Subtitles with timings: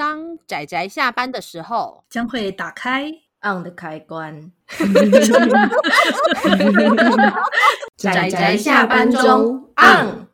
[0.00, 3.12] 当仔仔下班的时候，将会打开
[3.42, 4.50] on 的开关。
[7.98, 10.26] 仔仔下班中 on。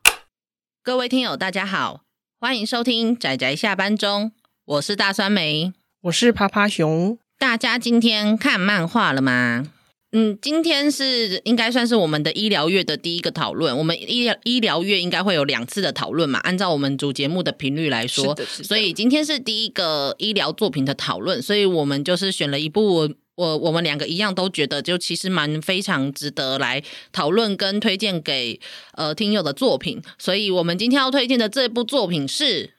[0.85, 2.03] 各位听友，大家好，
[2.39, 4.31] 欢迎收听仔仔下班中，
[4.67, 5.73] 我是大酸梅，
[6.03, 7.19] 我是趴趴熊。
[7.37, 9.65] 大家今天看漫画了吗？
[10.13, 13.77] 嗯，今天是应该算是我们的医疗月的第一个讨论。
[13.77, 16.39] 我们医疗医疗月应该会有两次的讨论嘛？
[16.39, 21.43] 按照我们主节目的频率来说，所以今天是第一个医疗作品的讨论。
[21.43, 26.83] 所以我们就是选了一部我我们两个一样都觉得就其实蛮非常值得来
[27.13, 28.59] 讨论跟推荐给
[28.95, 30.01] 呃听友的作品。
[30.19, 32.76] 所以我们今天要推荐的这部作品是。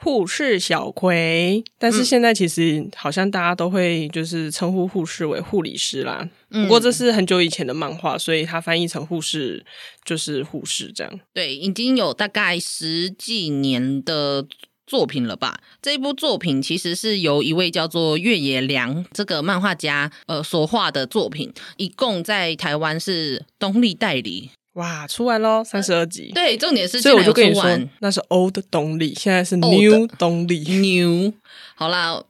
[0.00, 6.28] 护士小葵，但是现在其实好像大家都会就是称呼护士为护理师啦。
[6.50, 9.66] 嗯、不过这是很久以前的漫画，所以它翻译成护士
[10.04, 11.20] 就是护士这样。
[11.34, 14.46] 对，已经有大概十几年的
[14.86, 15.60] 作品了吧？
[15.82, 24.50] 这一部作品其实是由一位叫做月野良这个漫画家呃所画的作品，一共在台湾是东立代理。
[24.78, 26.32] 哇，出完喽，三十二集。
[26.34, 27.64] 对，重点是，所以我就跟你说，
[28.00, 30.64] 那是 old 动力，现在是 new 动力。
[30.64, 31.32] new
[31.74, 32.20] 好啦，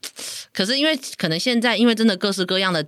[0.53, 2.85] 可是因为可能现在因为真的各式各样的。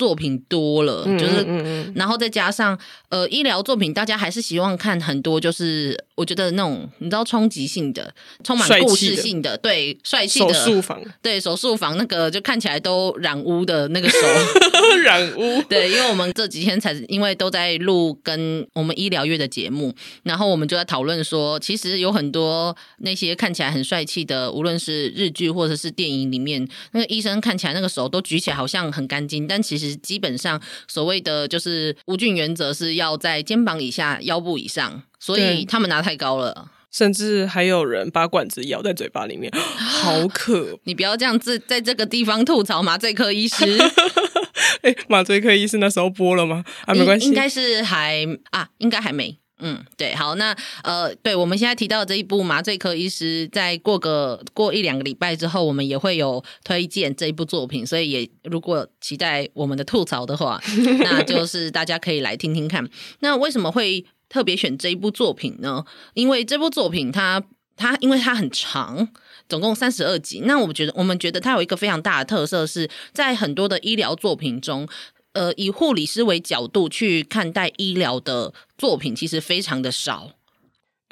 [0.00, 2.78] 作品多了，就是，然后再加上
[3.10, 8.10] 呃医疗作品，大家还是希望看很多，就是我觉得那种你知道冲击性的、
[8.42, 14.16] 充满故事性的，对，帅气的手术房，对，手术房那个就看起来都染污的那个手。
[15.04, 29.89] 染污，对，因为我们这几天才因为都在录跟我们医疗月的节目，然后我们就在讨论说，其实有很多那些看起来很帅气的，无论是日剧或者是电影里面，那个医生看起来那个手都举起来好像很干净，但其实。
[29.96, 40.78] 基本上，所谓的就是无菌原则是要在肩膀以下、腰部以上，所以他们拿太高了，甚至还有人把管子咬在嘴巴里面，好 可！
[40.84, 43.78] 你不要这样子在这个地方吐槽麻醉科医师。
[44.82, 46.64] 哎，麻醉科医师那时候播了吗？
[46.86, 49.38] 啊，没关系，应该是还啊，应该还没。
[49.60, 60.60] 嗯，对，好，那呃，对，我们现在提到的这一部《麻醉科医师》，在过个过一两个礼拜之后，我们也会有推荐这一部作品，所以也如果期待我们的吐槽的话，
[61.04, 62.88] 那就是大家可以来听听看。
[63.20, 65.84] 那为什么会特别选这一部作品呢？
[66.14, 67.42] 因为这部作品它
[67.76, 69.08] 它因为它很长，
[69.48, 70.42] 总共三十二集。
[70.44, 74.88] 那我们觉得我们觉得它有一个非常大的特色，是在很多的医疗作品中。
[75.32, 80.30] 呃，以护理师为角度去看待医疗的作品，其实非常的少。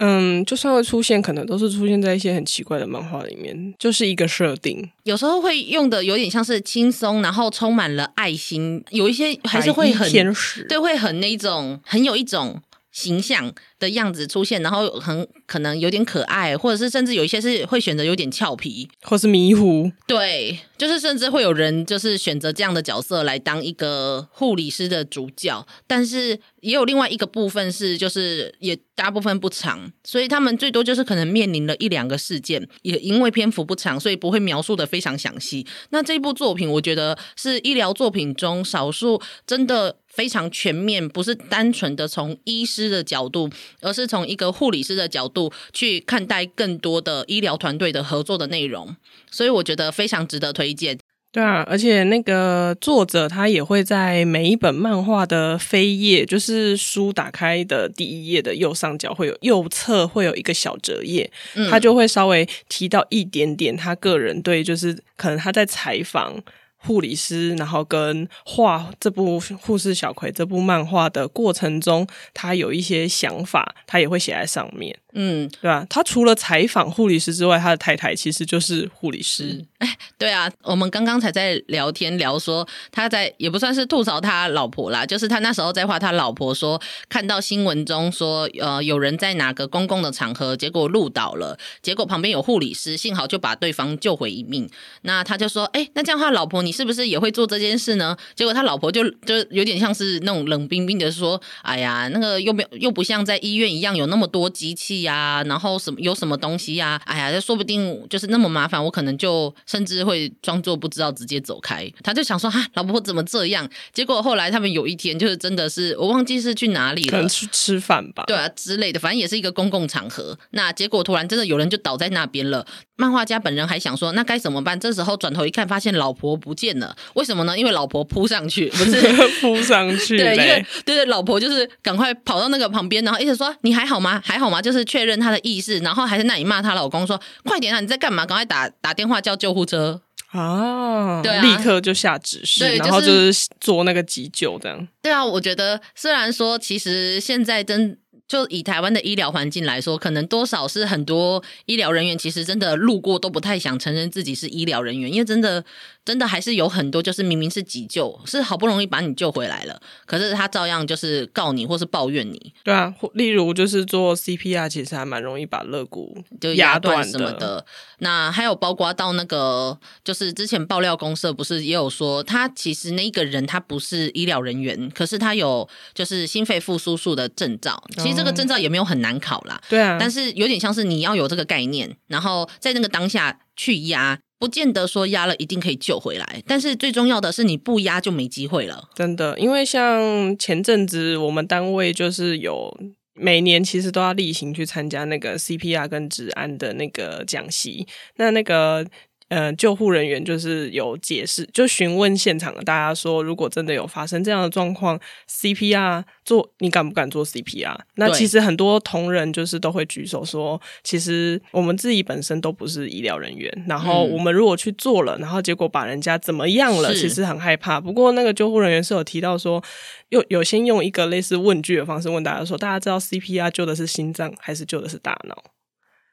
[0.01, 4.89] 嗯，就算会出现，可能都是出现在一些很奇怪的漫画里面，就是一个设定。
[5.03, 12.63] 有时候会用的有点像是轻松，然后充满了爱心，有一些还是会很天使，对，会很那种，很有一种
[12.93, 19.91] 形象的样子出现，然后很可能有点可爱，或者是甚至有一些是会选择有点俏皮，或是迷糊。
[20.07, 35.67] 对，就是甚至会有人就是选择这样的角色来当一个护理师的主角，但是也有另外一个部分是，就是也大部分不长，所以他们最多就是可能面临了一两个事件，也因为篇幅不长，所以不会描述的非常详细。
[35.91, 43.49] 那这部作品，我觉得是医疗作品中少数真的非常全面，不是单纯的从医师的角度。
[43.81, 48.97] 而是从一个护理师的角度去看待更多的医疗团队的合作的内容，
[49.31, 50.99] 所以我觉得非常值得推荐。
[51.31, 66.43] 对啊，而且那个作者他也会在每一本漫画的扉页，就是书打开的第一页的右上角会有右侧会有一个小折页，嗯，他就会稍微提到一点点他个人对，就是可能他在采访。
[66.79, 74.97] 护理师，然后跟画这部《护士小葵》这部漫画的过程中，他有一些想法，他也会写在上面。
[75.21, 75.85] 嗯，对啊？
[75.91, 79.65] 他除了采访护理师之外，他的太太其实就是护理师。
[79.79, 94.71] 哎， 对啊，我们刚刚才在聊天聊说，他在也不算是吐槽他老婆啦，就是他那时候在画他老婆说，看到新闻中说，呃，有人在哪个公共的场合，结果录倒了，结果旁边有护理师，幸好就把对方救回一命。
[95.03, 98.17] 那他就说，哎，那这样他老婆，你是不是也会做这件事呢？
[98.37, 105.08] 结果他老婆就就有点像是那种冷冰冰的说，哎呀，那个又没又不像在医院一样有那么多机器。
[105.09, 107.01] 呀，然后什么有什么东西呀？
[107.07, 111.91] 哎呀，这说不定就是那么麻烦，我可能就甚至会装作不知道，直接走开。
[112.03, 113.69] 他就想说，哈，老婆怎么这样？
[113.93, 120.39] 结果后来他们有一天，就是真的是我忘记是去哪里了，可能去吃饭吧，对啊之类的，反正也是一个公共场合。
[120.51, 122.67] 那结果突然真的有人就倒在那边了。
[123.01, 124.79] 漫画家本人还想说，那该怎么办？
[124.81, 126.97] 这时候转头一看，发现老婆不见了。
[127.15, 127.57] 为什么呢？
[127.57, 129.01] 因为老婆扑上去，不 是
[129.41, 134.21] 扑上去，对，因为对对，老婆就是赶快跑到那个旁边，然后一直说：“你还好吗？
[134.25, 134.88] 还好吗？”就是。
[134.89, 138.27] 确认她的意识，然后还在那里骂她老公说：“快点啊，你在干嘛？
[138.27, 140.01] 赶快打打电话叫救护车
[140.33, 144.89] 啊！”对啊，立刻就下指示，对，然后就是做那个急救这样。
[145.01, 147.99] 对啊，我觉得虽然说其实现在真。
[148.29, 155.65] 就以台湾的医疗环境来说，可能多少是很多医疗人员其实真的路过都不太想承认自己是医疗人员，因为真的
[156.05, 162.53] 真的还是有很多就是明明是急救，是好不容易把你救回来了，可是他照样就是告你或是抱怨你。
[162.63, 167.65] 对啊，例如就是做 CPR，其实还蛮容易把肋骨就压断什么的。
[168.01, 178.19] 那还有包括到那个，就是之前爆料公社不是也有说，他其实那一个人他不是医疗人员，可是他有就是心肺复苏术的证照，其实。
[178.19, 188.89] 这个证照也没有很难考啦，对啊，但是有点像是你要有这个概念，然后在那个当下去压，不见得说压了一定可以救回来，但是最重要的是你不压就没机会了。
[188.93, 192.77] 真的，因为像前阵子我们单位就是有
[193.19, 197.87] 每年其实都要例行去参加那个 CPR 跟治安的那个讲习，
[198.17, 198.87] 那那个。
[199.29, 204.99] 呃，救护人员就是有解释，就询问现场的大家说，如果真的有发生这样的状况
[205.29, 207.77] ，CPR 做，你敢不敢做 CPR？
[207.97, 217.79] 那其实很多同仁就是都会举手说，其实我们自己本身都不是医疗人员，然后我们如果去做了，然后结果把人家怎么样了，其实很害怕。
[217.79, 219.63] 不过那个救护人员是有提到说，
[220.09, 225.37] 有有先用一个类似问句的方式问大家说，大家知道 CPR 救的是心脏还是救的是大脑？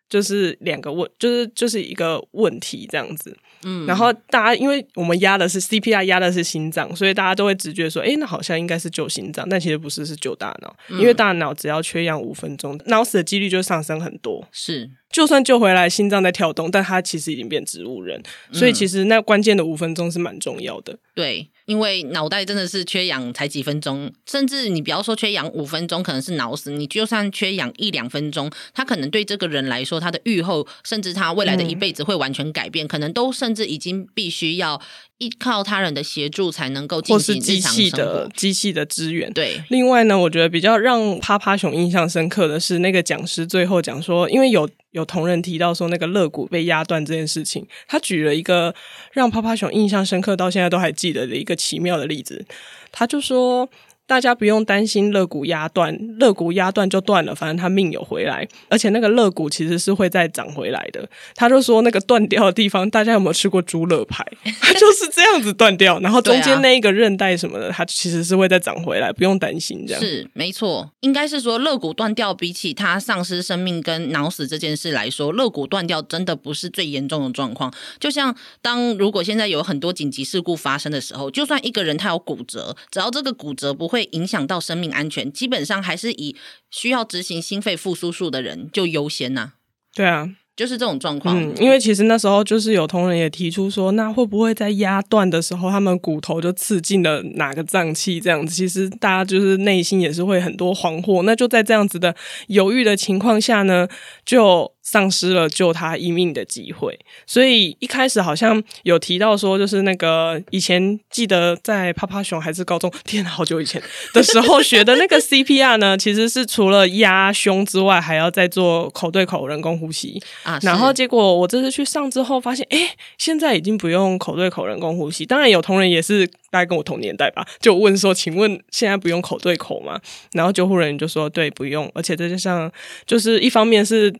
[0.09, 14.89] 就是两个问，就是就是一个问题这样子，嗯，然后大家因为我们压的是 CPR，压的是心脏，所以大家都会直觉说，诶，那好像应该是救心脏，但其实不是，是救大脑，嗯，因为大脑只要缺氧五分钟，脑死的几率就上升很多，是。
[15.11, 20.97] 就算救回来，心脏在跳动，但它其实已经变植物人，所以其实那关键的五分钟是蛮重要的。
[21.13, 34.81] 对，因为脑袋真的是缺氧才几分钟，甚至你不要说缺氧五分钟，可能是脑死，你就算缺氧一两分钟，他可能对这个人来说，他的愈后，甚至他未来的一辈子会完全改变，嗯、可能都甚至已经必须要。
[35.17, 39.31] 依靠他人的协助才能够进行日常生活，或是机器的机器的支援。
[39.31, 48.73] 对，另外呢，我觉得比较让趴趴熊印象深刻的是，那个讲师最后讲说，因为有有同仁提到说那个肋骨被压断这件事情，他举了一个
[49.11, 52.45] 让趴趴熊印象深刻到现在都还记得的一个奇妙的例子，
[52.91, 53.69] 他就说。
[54.07, 61.09] 大家不用担心肋骨压断，肋骨压断就断了，反正他命有回来，而且那个肋骨其实是会再长回来的。
[61.33, 64.23] 他就说那个断掉的地方，大家有没有吃过猪肋排？
[64.61, 70.01] 他就是这样子断掉，然后中间那一个韧带什么的，它其实是会再长回来，不用担心这样。
[70.01, 77.73] 是没错，应该是说肋骨断掉比起他丧失生命跟脑死这件事来说，肋骨断掉真的不是最严重的状况。
[77.99, 83.94] 就像当如果现在有很多紧急事故发生的时候，就算一个人他有骨折，只要这个骨折不会。
[83.95, 86.35] 会影响到生命安全，基本上还是以
[86.69, 89.53] 需要执行心肺复苏术的人就优先呐、啊。
[89.95, 91.41] 对啊，就是这种状况。
[91.41, 98.19] 嗯，因为其实那时候就是有同仁也提出说，那会不会在压断的时候，他们骨头就刺进了哪个脏器？
[98.19, 101.23] 这样子，其实大家就是内心也是会很多惶惑。
[101.23, 102.13] 那就在这样子的
[102.47, 103.87] 犹豫的情况下呢，
[104.25, 104.74] 就。
[104.85, 113.81] 丧失了救他一命的机会，所以一开始好像有提到说，就是那个以前记得在趴趴熊还是高中，天啊，好久以前
[114.13, 120.59] 的时候学的那个 CPR 呢，其实是除了压胸之外，还要再做口对口人工呼吸啊。
[120.61, 125.25] 然后结果我这次去上之后发现，哎，现在已经不用口对口人工呼吸。
[125.25, 129.99] 当然有同仁也是大概跟我同年代吧，就问说，请问现在不用口对口吗？
[130.33, 131.91] 然后救护人员就说，对，不用。
[131.95, 132.71] 而且这就像
[133.07, 134.13] 就是一方面是。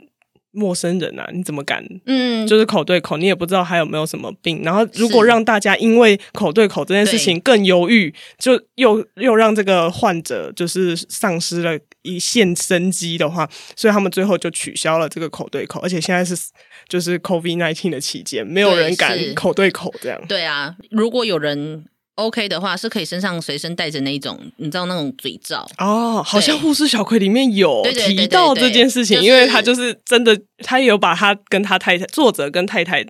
[0.56, 1.86] 陌生人啊，你怎么敢？
[2.06, 4.64] 嗯，就是口对口，你也不知道还有没有什么病。
[4.64, 15.80] 然后，如果让大家因为口对口这件事情更犹豫，就又又让这个患者就是丧失了一线生机的话，所以他们最后就取消了这个口对口。
[15.82, 16.36] 而且现在是
[16.88, 20.20] 就是 COVID-19 的期间，没有人敢口对口这样。
[20.28, 21.86] 对啊，如果有人。
[22.16, 25.68] OK 的话，是可以身上随身带着那一种，你知道那种嘴罩。
[25.78, 33.06] 哦，好像护士小葵里面有提到这件事情，因为他就是真的，他也有把他跟他太太作者跟太太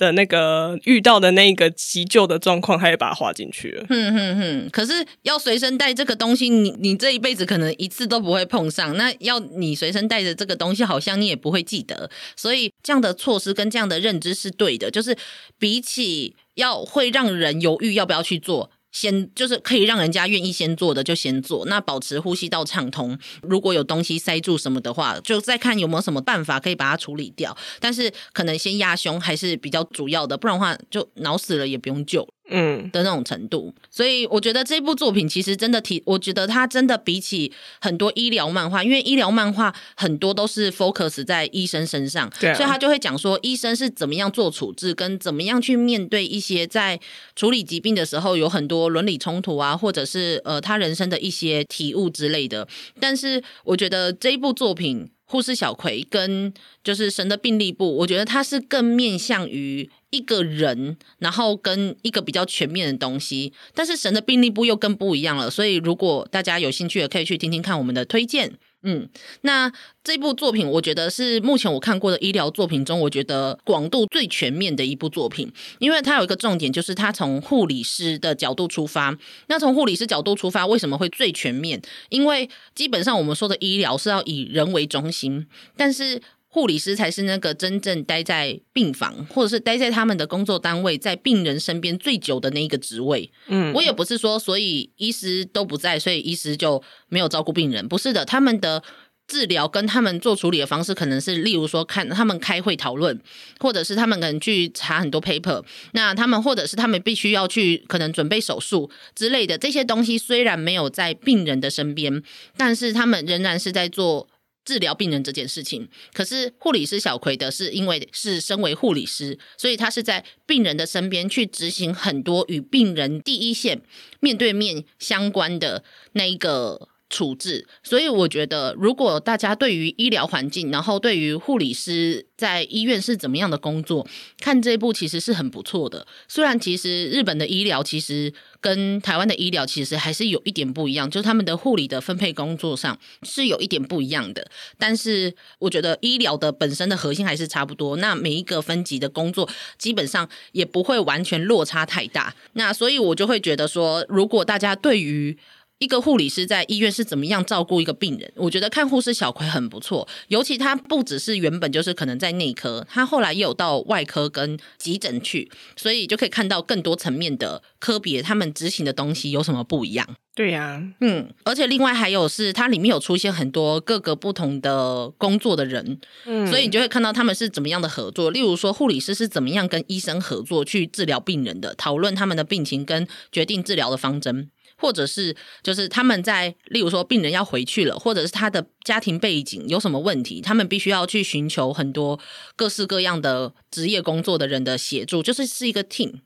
[0.00, 3.84] 的那个遇到的那个急救的状况，他也把它画进去了。
[3.88, 15.16] 哼哼哼，可是要随身带这个东西，你你这一辈子可能一次都不会碰上，那要你随身带着这个东西，好像你也不会记得，所以这样的措施跟这样的认知是对的，就是
[15.58, 16.34] 比起。
[16.56, 21.64] 要会让人犹豫要不要去做，先就是可以让人家愿意先做的就先做。
[21.66, 27.56] 那保持呼吸道畅通，如果有东西塞住什么的话，就再看有没有什么办法可以把它处理掉。
[27.78, 32.28] 但是可能先压胸还是比较主要的，不然的话就脑死了也不用救。
[32.50, 33.72] 嗯的那种程度。
[33.76, 47.00] 嗯、所以我觉得这部作品其实真的提，我觉得它真的比起很多医疗漫画，因为医疗漫画很多都是 focus 在医生身上，对啊、所以他就会讲说医生是怎么样做处置，跟怎么样去面对一些在
[47.34, 52.66] 处理疾病的时候有很多伦理冲突啊，或者是呃他人生的一些体悟之类的。
[52.98, 55.10] 但是我觉得这一部作品。
[55.30, 63.52] 护士小葵跟就是神的病历簿，我觉得它是更面向于一个人，然后跟一个比较全面的东西。
[63.72, 68.54] 但是神的病历簿又更不一样了，所以如果大家有兴趣，也可以去听听看我们的推荐。
[68.82, 69.08] 嗯，
[69.42, 69.70] 那
[70.02, 79.16] 这部作品我觉得是目前我看过的医疗作品中，我觉得广度最全面的一部作品，因为它有一个重点，就是它从护理师的角度出发。
[79.48, 81.80] 那从护理师角度出发，为什么会最全面？
[82.08, 85.46] 因为基本上我们说的医疗是要以人为中心，
[85.76, 86.22] 但是。
[86.52, 93.30] 护理师才是那个真正待在病房，或者是待在他们的工作单位，在病人身边最久的那一个职位。
[93.46, 97.86] 嗯，我也不是说，所以医师都不在，所以医师就没有照顾病人。
[97.86, 98.82] 不是的，他们的
[99.28, 103.16] 治疗跟他们做处理的方式，可能是例如说，看他们开会讨论，
[103.60, 105.64] 或者是他们可能去查很多 paper。
[105.92, 112.20] 那他们或者是他们必须要去可能准备手术之类的这些东西，虽然没有在病人的身边，
[112.56, 114.26] 但是他们仍然是在做。
[114.70, 123.82] 治疗病人这件事情，可是护理师小葵的是因为是身为护理师，所以他是在病人的身边去执行很多与病人第一线
[124.20, 127.66] 面对面相关的那一个处置。
[127.82, 134.06] 所以我觉得，如果大家对于医疗环境，然后对于护理师在医院是怎么样的工作，
[134.38, 136.06] 看这一部其实是很不错的。
[136.28, 138.32] 虽然其实日本的医疗其实。
[138.62, 144.46] 跟台湾的医疗其实还是有一点不一样，就是他们的护理的分配工作上是有一点不一样的。
[144.76, 147.96] 但是我觉得医疗的本身的核心还是差不多。
[147.96, 149.48] 那每一个分级的工作
[149.78, 152.34] 基本上也不会完全落差太大。
[152.52, 155.38] 那所以我就会觉得说，如果大家对于
[155.80, 158.30] 一个护理师在医院是怎么样照顾一个病人？
[158.36, 170.06] 我觉得看护士小葵很不错，尤其他不只是原本就是可能在内科，他后来也有到外科跟急诊去，所以就可以看到更多层面的科别，他们执行的东西有什么不一样？
[170.34, 184.50] 对呀、啊，嗯，而且另外还有是它里面有出现很多各个不同的工作的人，嗯，所以你就会看到他们是怎么样的合作，例如说护理师是怎么样跟医生合作去治疗病人的，讨论他们的病情跟决定治疗的方针。
[184.80, 192.18] 或者是就是他们在，例如说病人要回去了，或者是他的家庭背景有什么问题，他们必须要去寻求很多
[192.56, 196.20] 各式各样的职业工作的人的协助，就是是一个 team。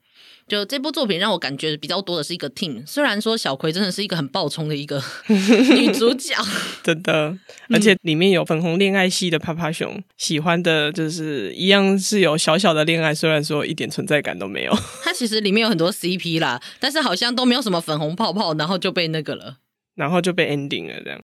[0.47, 6.35] 就这部作品让我感觉比较多的是一个 team，虽然说小葵真的是一个很爆冲的一个 女主角，
[6.85, 7.37] 真的，
[7.71, 14.79] 而且里面有粉红恋爱系的趴趴熊，喜欢的就是一样是有小小的恋爱，虽然说一点存在感都没有。
[15.03, 19.57] 它其实里面有很多 CP 啦，但是好像都没有什么粉红泡泡，然后就被那个了，
[19.95, 21.21] 然后就被 ending 了这样。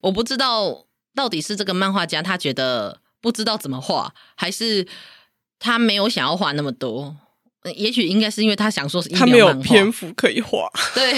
[0.00, 4.86] 我不知道到底是这个漫画家他觉得不知道怎么画，还是
[5.60, 7.16] 他没有想要画那么多。
[7.76, 10.70] 也许应该是因为他想说是医疗，他没有篇幅可以画。
[10.94, 11.12] 对，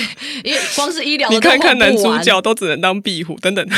[0.44, 3.68] 因为光是医疗， 你看看男主角都只能当壁虎等等。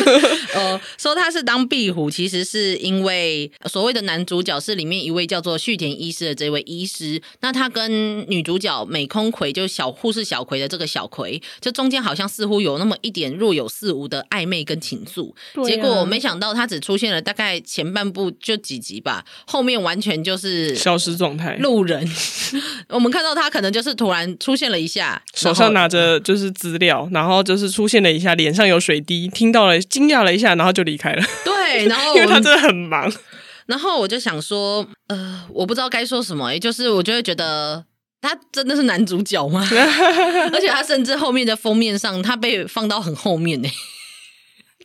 [0.54, 15.32] 呃，说他是当壁虎，其实是因为所谓的男主角是里面一位叫做旭田医师的这位医师，那他跟女主角美空葵，就小护士小葵的这个小葵，就中间好像似乎有那么一点若有似无的暧昧跟情愫。
[15.32, 22.06] 啊、结果没想到他只出现了大概前半部就几集吧，后面完全就是消失状态，路人。
[22.88, 31.22] 我们看到他可能就是突然出现了一下，手上拿着就是资料，然后就是出现了一下，脸上有水滴，听到了惊讶了一下，然后就离开了。
[31.44, 33.12] 对， 然后因为他真的很忙，
[33.66, 37.84] 然后我就想说，呃，我不知道该说什么，也就是我就会觉得
[38.20, 39.68] 他真的是男主角吗？
[40.52, 43.68] 而且他甚至后面的封面上，他被放到很后面呢。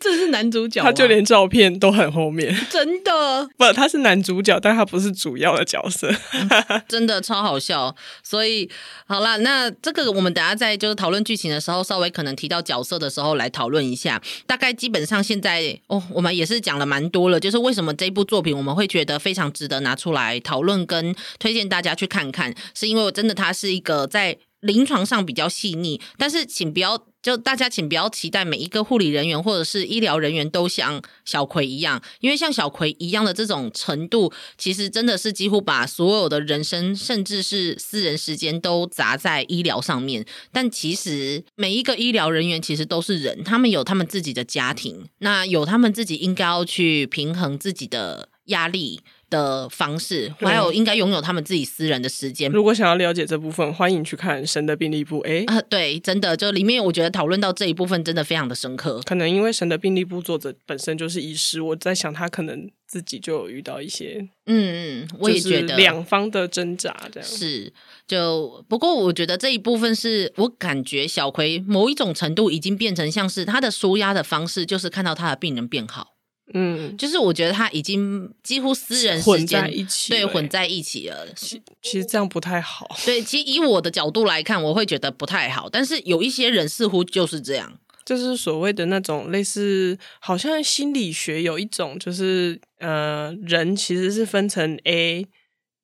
[0.03, 6.49] 这是男主角，他就连照片都很后面，真的 不，他是男主角，但他不是主要的角色，嗯、
[6.89, 7.95] 真的超好笑。
[8.21, 8.69] 所以
[9.07, 14.21] 好啦，那这个我们等下在就是讨论剧情的时候，稍微可能提到角色的时候来讨论一下。
[14.45, 27.05] 大概基本上现在哦，我们也是讲了蛮多了，就是为什么这部作品我们会觉得非常值得拿出来讨论跟推荐大家去看看，是因为我真的它是一个在临床上比较细腻，但是请不要。
[27.23, 40.25] 就大家请不要期待每一个护理人员或者是医疗人员都像小葵一样，因为像小葵一样的这种程度，其实真的是几乎把所有的人生甚至是私人时间都砸在医疗上面。
[40.51, 48.99] 但其实每一个医疗人员其实都是人，他们有他们自己的家庭，那有他们自己应该要去平衡自己的压力。
[49.33, 52.51] 的方式，还有应该拥有他们自己私人的时间。
[52.51, 55.23] 如果想要了解这部分，欢迎去看《神的病历簿》。
[55.27, 59.01] 哎，啊，对，真的，就里面我觉得讨论到这一部分真的非常的深刻。
[59.03, 67.73] 可能因为《神的病历簿》作者本身就是医师，我在想他可能自己就有遇到一些，嗯嗯，我也觉得两方的挣扎这样是。
[68.05, 76.12] 就不过我觉得这一部分是我感觉小葵某一种程度已经变成像是他的舒压的方式，就是看到他的病人变好。
[76.53, 81.27] 嗯，就是我觉得他已经几乎私人时间混在一起，对，混在一起了。
[81.35, 82.87] 其其实这样不太好。
[83.05, 85.69] 对，其实以我的角度来看，我会觉得不太好。
[85.69, 95.25] 但是有一些人似乎就是这样，就是所谓的那种类似，好像心理学有一种，就是呃，人其实是分成 A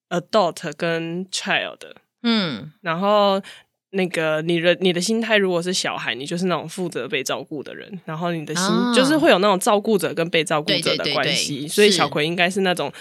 [0.10, 3.42] adult 跟 child 的，嗯，然后。
[3.91, 8.65] 那个你的你的心态如果是小孩，你就是那种负责被照顾的人，然后你的心
[8.96, 12.91] 就是会有那种照顾者跟被照顾者的关系，所以小葵应该是那种。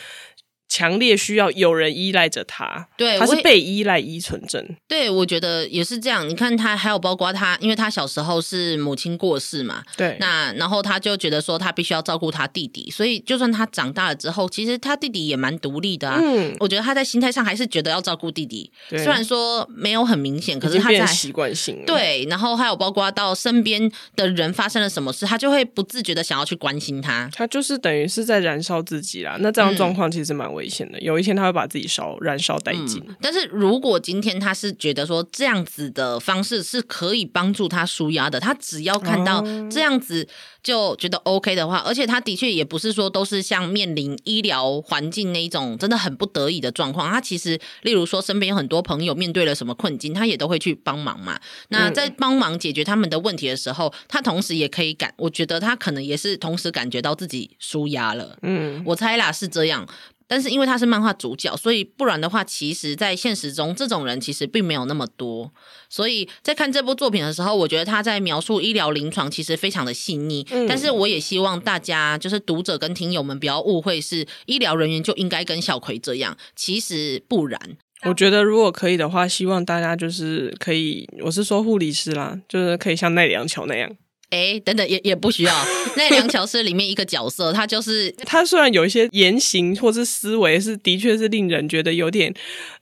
[0.69, 4.65] 强烈需要有人依赖着他，对，他是被依赖依存症。
[4.87, 6.29] 对，我觉得也是这样。
[6.29, 10.17] 你看他，还有包括他，因为他小时候是母亲过世嘛，对。
[10.21, 16.21] 那然后他就觉得说，他必须要照顾他弟弟，所以就算他长大了之后，其实他弟弟也蛮独立的啊。
[16.23, 21.83] 嗯，我觉得他在心态上还是觉得要照顾弟弟，虽然说没有很明显，可是他在习惯性。
[21.87, 27.31] 对，然后还有包括到身边的人发生了什么事，他就会不自觉的想要去关心他。
[27.33, 29.37] 他就是等于是在燃烧自己啦。
[29.41, 33.03] 那这样状况其实蛮危险的，有一天他会把自己烧燃烧殆尽。
[33.07, 40.27] 嗯，但是如果今天他是觉得说这样子的方式是可以帮助他舒压的，他只要看到这样子
[40.63, 51.39] 就觉得 OK 的话，而且他的确也不是说都是像面临医疗环境那一种真的很不得已的状况，他其实例如说身边有很多朋友面对了什么困境，他也都会去帮忙嘛。
[51.69, 58.39] 那在帮忙解决他们的问题的时候，他同时也可以感，我觉得他可能也是同时感觉到自己舒压了。
[58.43, 59.87] 嗯，我猜啦是这样。
[60.29, 65.51] 但是因为他是漫画主角，所以不然的话，其实，在现实中，这种人其实并没有那么多。
[65.89, 70.47] 所以在看这部作品的时候，我觉得他在描述医疗临床其实非常的细腻。
[70.51, 70.67] 嗯。
[70.69, 77.59] 但是我也希望大家，就是读者跟听友们，不要误会，是医疗人员就应该跟小葵这样，其实不然。
[78.05, 83.91] 我觉得如果可以的话，希望大家就是可以，我是说护理师啦，就是可以像奈良桥那样。
[84.31, 85.53] 哎，等等，也也不需要。
[85.97, 92.33] 那梁乔是里面一个角色，他就是 他虽然有一些言行或是思维是的确是令人觉得有点，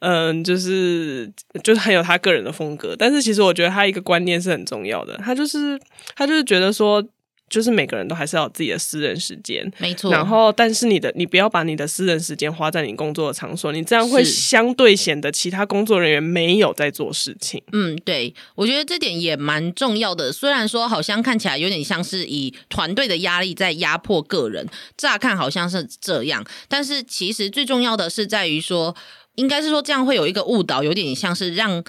[0.01, 1.31] 嗯，就是
[1.63, 5.79] 就是很有他个人的风格，但是其实我觉得他一个观念是很重要的，他就是
[6.15, 7.05] 他就是觉得说。
[7.49, 10.11] 就是每个人都还是要有自己的私人时间，没错。
[10.11, 17.63] 然后，但是你的你不要把你的私人时间花在你工作的场所，你这样会相对显得其他工作人员没有在做事情。
[17.73, 20.33] 嗯，对，我觉得这点也蛮重要的。
[20.33, 28.97] 虽然说好像看起来有点像是以团队的压力在压迫个人，乍看好像是这样，但是其实最重要的是在于说，
[29.37, 31.85] 应该是说这样会有一个误导，有点像是让。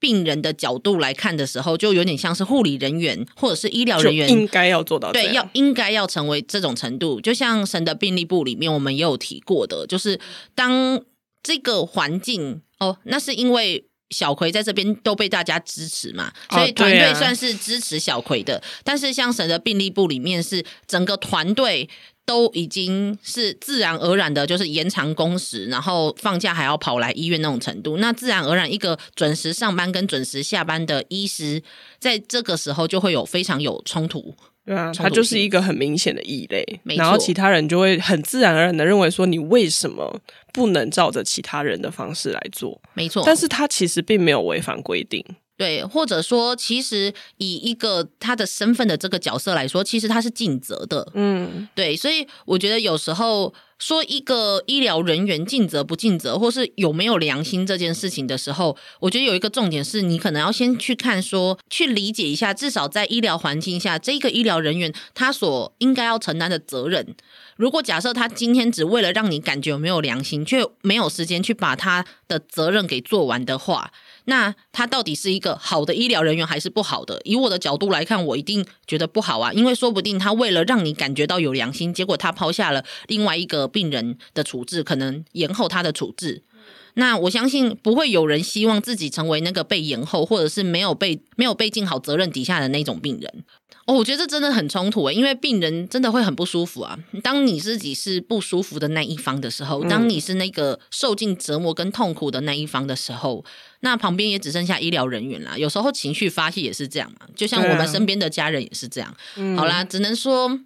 [0.00, 7.20] 病人的角度来看的时候，就有点像是护理人员或者是医疗人员应该要做到，对，要应该要成为这种程度。
[7.20, 10.18] 就像《神的病历簿》里面，我们也有提过的，就是
[10.54, 11.00] 当
[11.42, 18.56] 这个环境哦，那是因为小葵在这边都被大家支持嘛，所以团队算是支持小葵的。
[18.56, 18.82] 哦，啊。
[18.82, 21.88] 但是像《神的病历部》里面是整个团队。
[22.30, 27.96] 都已经是自然而然的，就是延长工时，然后放假还要跑来医院那种程度。
[27.96, 31.60] 那自然而然，一个准时上班跟准时下班的医师，
[31.98, 34.32] 在这个时候就会有非常有冲突。
[34.64, 40.20] 对啊，他就是一个很明显的异类，然后其他人就会很自然而然的认为说，你为什么
[40.52, 42.80] 不能照着其他人的方式来做？
[42.94, 45.24] 没错，但是他其实并没有违反规定。
[45.60, 51.06] 对，或者说，其实以一个他的身份的这个角色来说，其实他是尽责的。
[51.12, 67.14] 嗯，对，所以我觉得有时候说一个医疗人员尽责不尽责，或是有没有良心这件事情的时候，我觉得有一个重点是你可能要先去看说，去理解一下，至少在医疗环境下，这个医疗人员他所应该要承担的责任。
[67.56, 73.92] 如果假设他今天只为了让你感觉有没有良心，却没有时间去把他的责任给做完的话，
[74.30, 77.20] 那他到底是一个好的医疗人员还是不好的？
[77.24, 86.44] 以我的角度来看，我一定觉得不好啊，因为说不定他为了让你感觉到有良心，结果他抛下了另外一个病人的处置，可能延后他的处置。
[86.94, 93.44] 那我相信不会有人希望自己成为那个被延后或者是没有被没有被尽好责任底下的那种病人。
[93.86, 96.96] 哦，我觉得这真的很冲突诶，因为病人真的会很不舒服啊。
[97.22, 103.44] 当你自己是不舒服的那一方的时候，当你是那个受尽折磨跟痛苦的那一方的时候，
[103.80, 105.56] 那旁边也只剩下医疗人员啦。
[105.56, 109.16] 有时候情绪发泄也是这样嘛，就像我们身边的家人也是这样。
[109.56, 110.60] 好啦，只能说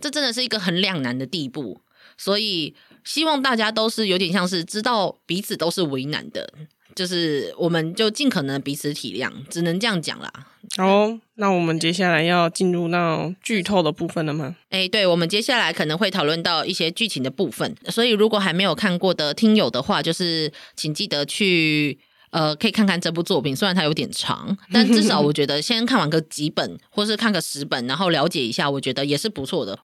[0.00, 1.80] 这真的是一个很两难的地步。
[2.18, 6.52] 所以，希望大家都是有点像是知道彼此都是为难的，
[6.94, 10.32] 就是我们就尽可能彼此体谅，只能这样讲啦。
[10.78, 14.56] 哦，那我们接下来要进入到剧透的部分了吗？
[14.70, 21.98] 哎，对，我们接下来可能会讨论到一些剧情的部分，所以如果还没有看过的听友的话，就是请记得去
[22.30, 29.78] 呃，可以看看这部作品，虽然它有点长， 但至少我觉得先看完个几本，或是看个十本，然后了解一下，我觉得也是不错的。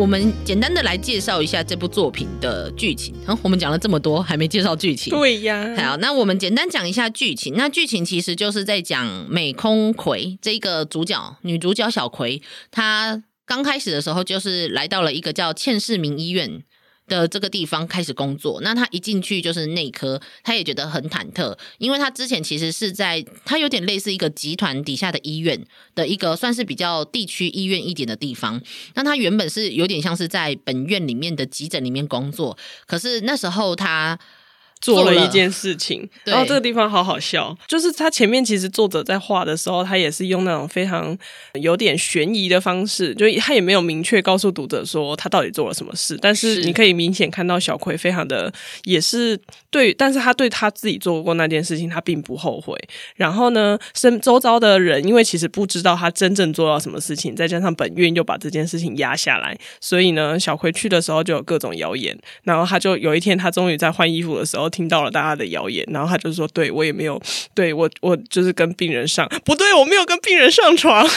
[0.00, 3.14] 我们简单的来介绍一下这部作品的剧情。
[3.26, 5.10] 好，我们讲了这么多，还没介绍剧情。
[5.10, 5.74] 对呀。
[5.76, 7.54] 好，那我们简单讲一下剧情。
[7.54, 16.62] 那剧情其实就是在讲美空葵这个主角，女主角小葵，她刚开始的时候就是来到了一个叫倩世明医院
[17.10, 28.62] 的这个地方开始工作，那他一进去就是内科，他也觉得很忐忑，因为他之前其实是在他有点类似一个集团底下的医院的一个算是比较地区医院一点的地方，
[28.94, 34.18] 那他原本是有点像是在本院里面的急诊里面工作，可是那时候他。
[34.80, 41.16] 做了一件事情，然后这个地方好好笑，就是他前面其实作者在画的时候，他也是用那种非常
[41.54, 48.50] 有点悬疑的方式，就他也没有明确告诉读者说他到底做了什么事，但是你可以明显看到小葵非常的
[48.84, 49.38] 也是
[49.70, 52.74] 对，但是他对他自己做过那件事情，他并不后悔。
[53.16, 62.18] 然后呢，身周遭的人因为其实不知道他真正做到什么事情，再加上本院又把这件事情压下来，所以呢，小葵去的时候就有各种谣言。
[62.44, 64.69] 然后他就有一天，他终于在换衣服的时候。
[64.70, 67.20] 听到了大家的谣言，然后他就说：“对我也没有，
[67.54, 71.06] 对我我就是跟病人上，不对，我没有跟病人上床。”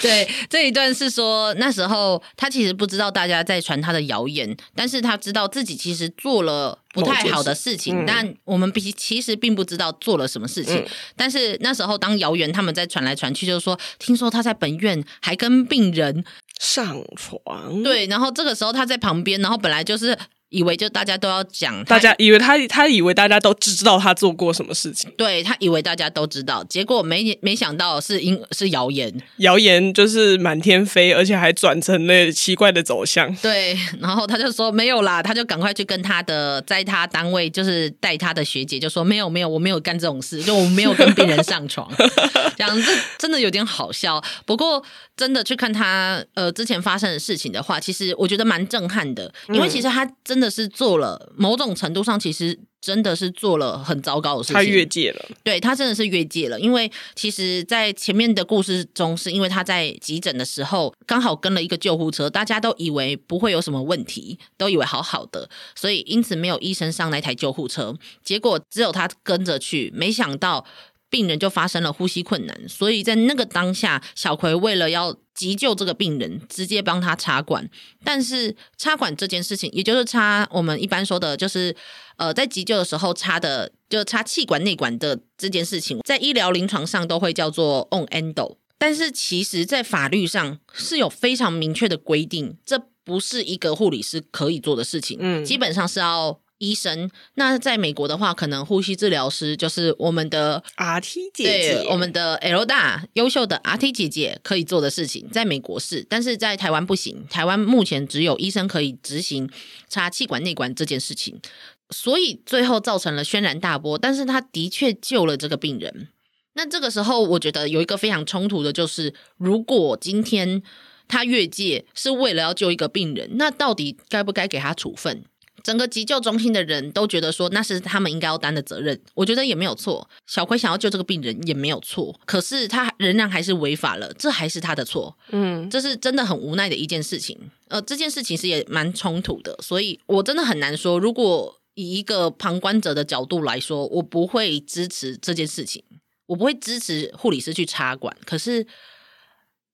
[0.00, 10.76] 对，这一段是说那时候他其实不知道大家在传他的谣言，但是他知道自己其实做了不太好的事情，嗯、但我们比其实并不知道做了什么事情。
[10.76, 16.24] 嗯、但是那时候当谣言他们在传来传去，就是说听说他在本院还跟病人
[16.58, 20.16] 上床，对，然后这个时候他在旁边，然后本来就是。
[20.50, 33.32] 以为就大家都要讲，大家以为他他以为大家都知道他做过什么事情，对，他以为大家都知道，结果没没想到是因是谣言，谣言就是满天飞，而且还转成了奇怪的走向。
[33.36, 41.88] 对，然后他就说没有啦，他就赶快去跟他的在他单位就是带他的学姐就说没有没有，我没有干这种事，就我没有跟病人上床，
[42.58, 44.20] 这样子真的有点好笑。
[44.44, 44.82] 不过
[45.16, 50.39] 真的去看他呃之前发生的事情的话，其实我觉得蛮震撼的，因为其实他真的。
[50.40, 54.54] 真的是做了某种程度上，其实真的是做了很糟糕的事情。
[54.54, 56.58] 他越界了，对，他真的是越界了。
[56.58, 67.94] 因为其实，在前面的故事中，是因为他在急诊的时候刚好跟了一个救护车，大家都以为不会有什么问题，都以为好好的，所以因此没有医生上那台救护车。
[68.24, 70.64] 结果只有他跟着去，没想到。
[71.10, 77.68] 病人就发生了呼吸困难，所以在那个当下，小葵为了要急救这个病人，直接帮他插管。
[78.04, 81.74] 但是插管这件事情，也就是插我们一般说的，就是
[82.16, 88.56] 呃，在急救的时候插的，就插气管内管的这件事情，在医疗临床上都会叫做 on endo。
[88.78, 95.18] 但是其实，在法律上是有非常明确的规定，这不是一个护理师可以做的事情。
[95.20, 96.40] 嗯，基本上是要。
[96.60, 107.26] 医生，那在美国的话，可能呼吸治疗师就是我们的 RT 姐姐，对，我们的 L 大优秀的 RT 姐姐可以做的事情，在美国是，但是在台湾不行。
[107.30, 109.50] 台湾目前只有医生可以执行
[109.88, 111.40] 插气管内管这件事情，
[111.88, 113.96] 所以最后造成了轩然大波。
[113.96, 116.08] 但是他的确救了这个病人。
[116.52, 120.62] 那这个时候，我觉得有一个非常冲突的，就是如果今天
[121.08, 125.24] 他越界是为了要救一个病人，那到底该不该给他处分？
[125.62, 130.08] 整个急救中心的人都觉得说那是他们应该要担的责任，我觉得也没有错。
[130.26, 135.16] 小葵想要救这个病人也没有错，可是他仍然还是违法了，这还是他的错。
[135.30, 137.38] 嗯，这是真的很无奈的一件事情。
[137.68, 140.98] 呃，这件事情其实也蛮冲突的，所以我真的很难说。
[140.98, 145.82] 如果以一个旁观者的角度来说，我不会支持这件事情，
[146.26, 148.16] 我不会支持护理师去插管。
[148.24, 148.66] 可是。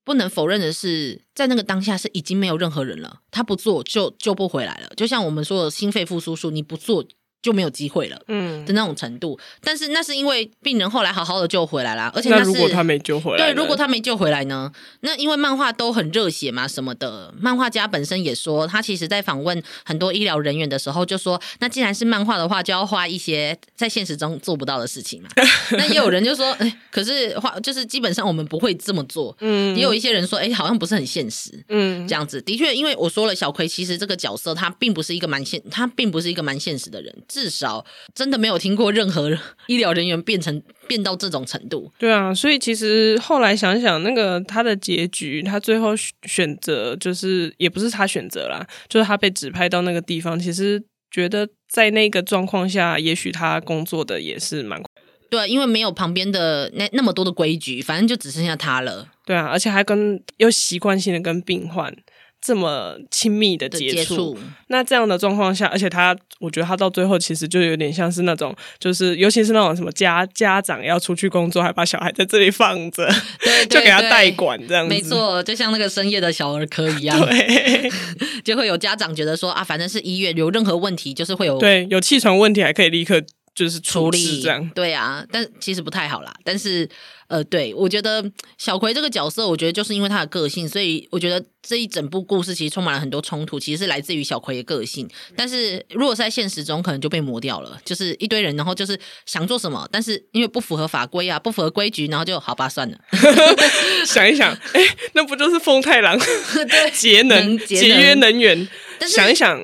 [0.07, 4.88] 不能否认的是，在那个当下是已经没有任何人了，他不做就救不回来了。
[4.97, 7.05] 就像我们说的心肺复苏术，你不做
[7.46, 9.38] 就没有机会了，嗯的那种程度。
[9.62, 14.72] 但是那是因为病人后来好好的救回来了，而且那，那如果他没救回来，对，如果他没救回来呢？
[15.02, 17.32] 那因为漫画都很热血嘛，什么的。
[17.38, 25.28] 漫画家本身也说，他其实在访问很多医疗人员的时候，就说，那既然是漫画的话，就要画一些在现实中做不到的事情嘛。
[25.78, 29.37] 那也有人就说，哎，可是画就是基本上我们不会这么做。
[29.40, 31.62] 嗯，也有一些人说，哎，好像不是很现实。
[31.68, 37.14] 嗯，这样子的确，因为我说了，小葵其实这个角色他并不是一个蛮现，他并不是一个蛮现实的人。
[37.37, 39.31] 至少真的没有听过任何
[39.66, 41.92] 医疗人员变成变到这种程度。
[41.99, 45.90] 对啊，所以其实后来想想，那个他的结局，他最后
[46.27, 50.40] 选择就是也不是他选择啦，就是他被指派到那个地方。
[50.40, 54.83] 其实觉得在那个状况下，也许他工作的也是蛮。
[55.29, 59.07] 对，因为没有旁边的那那么多的规矩，反正就只剩下他了。
[59.27, 61.94] 对啊，而且还跟又习惯性的跟病患。
[62.40, 73.07] 这么亲密的接触，那这样的状况下，而且他，我觉得他到最后其实就有点像是那种，就是尤其是那种什么家家长要出去工作，还把小孩在这里放着，
[73.40, 77.90] 对，对，对，就给他代管这样子，没错，就像那个深夜的小儿科一样，对，
[78.44, 83.20] 就会有家长觉得说啊，反正是医院有任何问题，就是会有对有气喘问题，还可以立刻
[83.57, 86.88] 就是处理这样，对啊，但其实不太好啦，但是。
[87.29, 88.25] 呃，对，我觉得
[88.57, 95.11] 小葵这个角色，我觉得就是因为他的个性，所以我觉得这一整部故事其实充满了很多冲突，其实是来自于小葵的个性。
[95.35, 102.97] 但是如果是在现实中，可能就被磨掉了，就是一堆人，然后就是想做什么，但是因为不符合法规啊，不符合规矩，然后就好吧，算了。
[104.07, 104.81] 想一想，哎，
[105.14, 106.16] 那不就是风太郎
[106.95, 108.69] 节能节约能源？
[109.01, 109.61] 但想一想。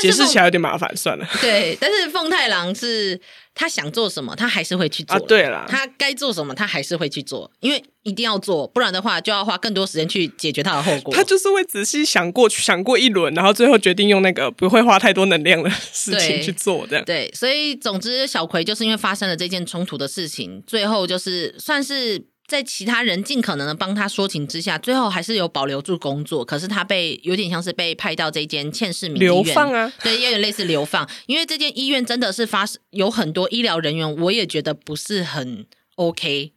[0.00, 1.28] 解释起来有点麻烦，算了。
[1.40, 3.20] 对，但是凤太郎是
[3.54, 5.16] 他想做什么，他还是会去做。
[5.16, 11.14] 啊，对了，他该做什么，他还是会去做，因为一定要做，不然的话就要花更多时间去解决他的后果。
[11.14, 17.04] 他就是会仔细想过去，想过一轮，然后最后决定用那个不会花太多能量的事情去做，这样。
[17.04, 22.31] 对，所以总之，小葵就是因为发生了这件冲突的事情，最后就是算是。
[22.46, 26.44] 在其他人尽可能的帮他说情之下，最后还是有保留住工作。
[26.44, 31.08] 可是他被有点像是被派到这间欠市民医院，流放啊，对，有点类似流放。
[31.26, 36.52] 因为这间医院真的是发生有很多医疗人员，我也觉得不是很 OK。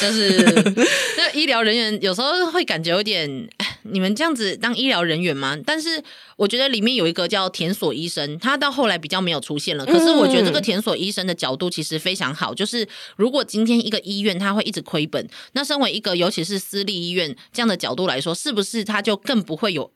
[0.00, 0.38] 就是
[1.16, 3.48] 那医疗人员有时候会感觉有点，
[3.90, 5.56] 你们这样子当医疗人员吗？
[5.64, 6.02] 但是
[6.36, 9.84] 我觉得里面有一个叫田所医生，他到后来比较没有出现了。
[9.84, 19.90] 可是我觉得这个田所医生的角度其实非常好，就是如果今天一个医院他会一直亏本，那身为一个尤其是私立医院这样的角度来说，是不是他就更不会有？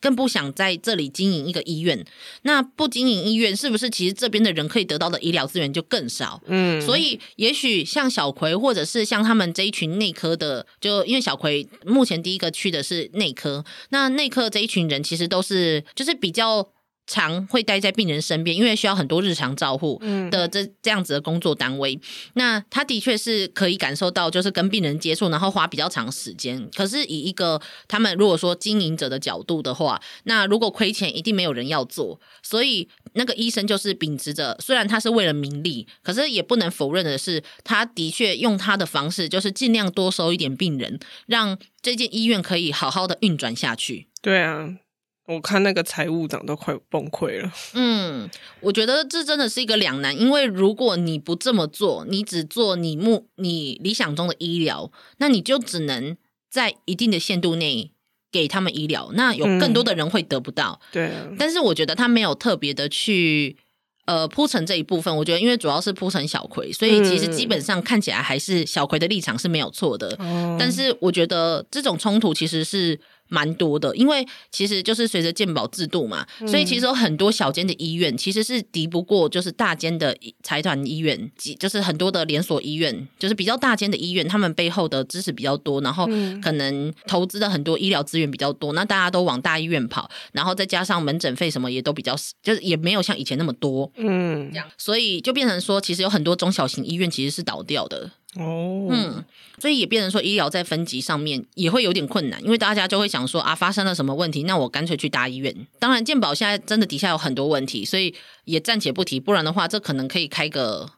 [0.00, 2.04] 更不想在这里经营一个医院，
[2.42, 6.42] 那不经营医院，是不是其实这边的人可以得到的医疗资源就更少？
[6.46, 16.68] 嗯，所以也许像小葵，或者是像他们这一群内科的，就因为小葵目前第一个去的是内科，那内科这一群人其实都是就是比较。
[17.06, 21.94] 常会待在病人身边，因为需要很多日常照护的这这样子的工作单位。
[21.94, 22.00] 嗯、
[22.34, 26.68] 那他的确是可以感受到，就是跟病人接触，然后花比较长时间。
[26.74, 32.18] 可是以一个他们如果说经营者的角度的话，那如果亏钱，一定没有人要做。
[32.42, 44.08] 所以那个医生就是秉持着，虽然他是为了名利，可是也不能否认的是，他的确用他的方式，就是尽量多收一点病人，让这间医院可以好好的运转下去。
[44.22, 44.76] 对啊。
[45.26, 47.50] 我看那个财务长都快崩溃了。
[47.72, 48.28] 嗯，
[48.60, 56.14] 我觉得这真的是一个两难，因为如果你不这么做，你只做你目你理想中的医疗，那你就只能
[56.50, 57.90] 在一定的限度内
[58.30, 60.78] 给他们医疗，那有更多的人会得不到。
[60.82, 63.56] 嗯、对、啊，但是我觉得他没有特别的去
[64.04, 65.16] 呃铺陈这一部分。
[65.16, 70.14] 我觉得因为主要是铺陈小葵，所以其实基本上看起来还是小葵的立场是没有错的。
[70.18, 73.00] 嗯、但是我觉得这种冲突其实是。
[73.34, 86.06] 蛮多的，因为其实就是随着健保制度嘛，嗯、所以其实有很多小间的医院其实是敌不过就是大间的财团医院，就是很多的连锁医院，就是比较大间的医院，他们背后的知识比较多，然后
[86.40, 98.10] 可能投资的很多医疗资源比较多，那大家都往大医院跑，然后再加上门诊费什么也都比较，就是也没有像以前那么多，嗯，这样，所以就变成说，其实有很多中小型医院其实是倒掉的。
[98.36, 99.24] 哦，嗯，
[99.58, 105.54] 所以也变成说医疗在分级上面也会有点困难，因为大家就会想说啊，发生了什么问题，那我干脆去大医院。
[105.78, 110.90] 当然，健保现在真的底下有很多问题，所以也暂且不提，不然的话，这可能可以开个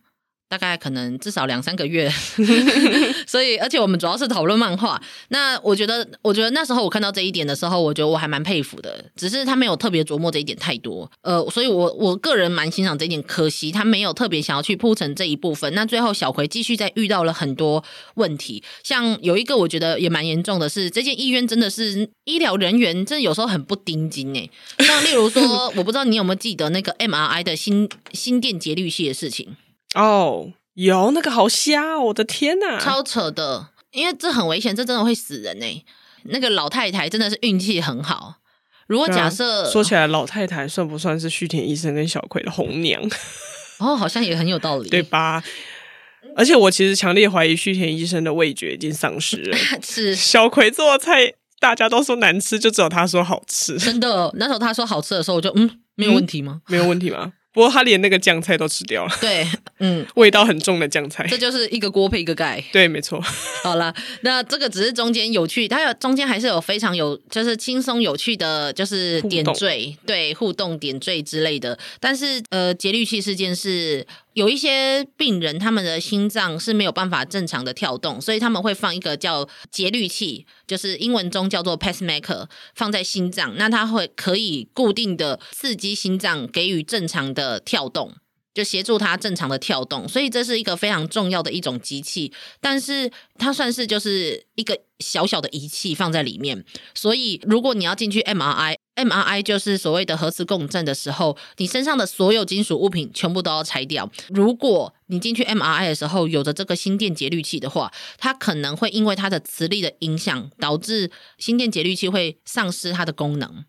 [0.48, 2.08] 大概可能至少两三个月，
[3.26, 5.00] 所以而且我们主要是讨论漫画。
[5.28, 9.04] 那我觉得，我觉得那时候我看到这一点的时候，我觉得我还蛮佩服的。
[9.16, 13.20] 只是他没有特别琢磨这一点太多，呃，所以我我个人蛮欣赏这一点。
[13.22, 15.74] 可惜他没有特别想要去铺成这一部分。
[15.74, 17.82] 那最后小葵继续在遇到了很多
[18.14, 24.48] 问题，像有一个我觉得也蛮严重的是，这间医院真的是医疗人员真的有时候很不盯紧诶。
[24.78, 29.56] 像例如说，我不知道你有没有记得那个 MRI 的心心电节律器的事情。
[29.94, 32.00] 哦，oh, 有那个好瞎哦！
[32.06, 35.84] 我的天呐，超扯的，因为这很危险，这真的会死人呢。
[36.24, 38.36] 那个老太太真的是运气很好。
[38.88, 43.02] 如果假设、啊、说起来，老太太算不算是旭田医生跟小葵的红娘？
[43.78, 45.42] 哦，好像也很有道理，对吧？
[46.36, 49.56] 而且我其实强烈怀疑旭田医生的味觉已经丧失了。
[49.82, 53.78] 是小葵做的菜，大家都说难吃，就只有他说好吃。
[53.78, 56.60] 真的，那时候他说好吃的时候，我就嗯，没有问题吗？
[56.66, 57.32] 嗯、没有问题吗？
[57.56, 59.46] 不过他连那个酱菜都吃掉了，对，
[59.78, 63.18] 嗯，味道很重的酱菜，这就是一个锅配一个盖，对，没错。
[63.62, 71.78] 好了，那这个只是中间有趣，它有中间还是有非常有就是轻松有趣的，就是点缀，对，互动点缀之类的。
[71.98, 74.06] 但是呃，节律器事件是。
[74.36, 88.14] 有一些病人，他们的心脏是没有办法正常的跳动，所以他们会放一个叫节律器，就是英文中叫做 pacemaker，放在心脏，那它会可以固定的刺激心脏，给予正常的跳动，
[88.52, 90.06] 就协助它正常的跳动。
[90.06, 96.62] 所以这是一个非常重要的一种机器，但是它算是就是一个小小的仪器放在里面。
[96.94, 98.76] 所以如果你要进去 MRI。
[98.96, 104.10] MRI 就是所谓的核磁共振的时候，你身上的所有金属物品全部都要拆掉。
[104.30, 113.64] 如果你进去 MRI 的时候有着这个心电节律器的话，它可能会因为它的磁力的影响，导致心电节律器会丧失它的功能。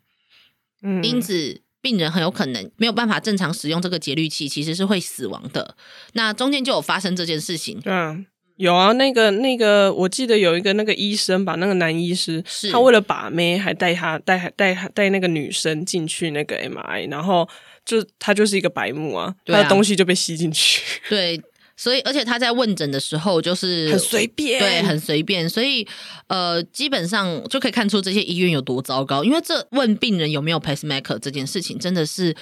[0.82, 5.76] 嗯，因此病人很有可能没有办法正常使用这个节律器，其实是会死亡的。
[6.14, 7.82] 那中间就有发生这件事情。
[7.86, 8.26] 嗯。
[8.58, 17.48] 有啊，那个那个，我记得有一个那个医生吧，那个男医师，是他为了把妹，还带他带带带那个女生进去那个 MRI，然后
[17.86, 20.82] 就他就是一个白目啊，对啊，他的东西就被吸进去。
[21.08, 21.40] 对，
[21.76, 25.88] 所以而且他在问诊的时候就是很随便，对，很随便，所以
[26.26, 32.36] 呃，基本上就可以看出这些医院有多糟糕，因为这问病人有没有 pacemaker 这件事情，真的是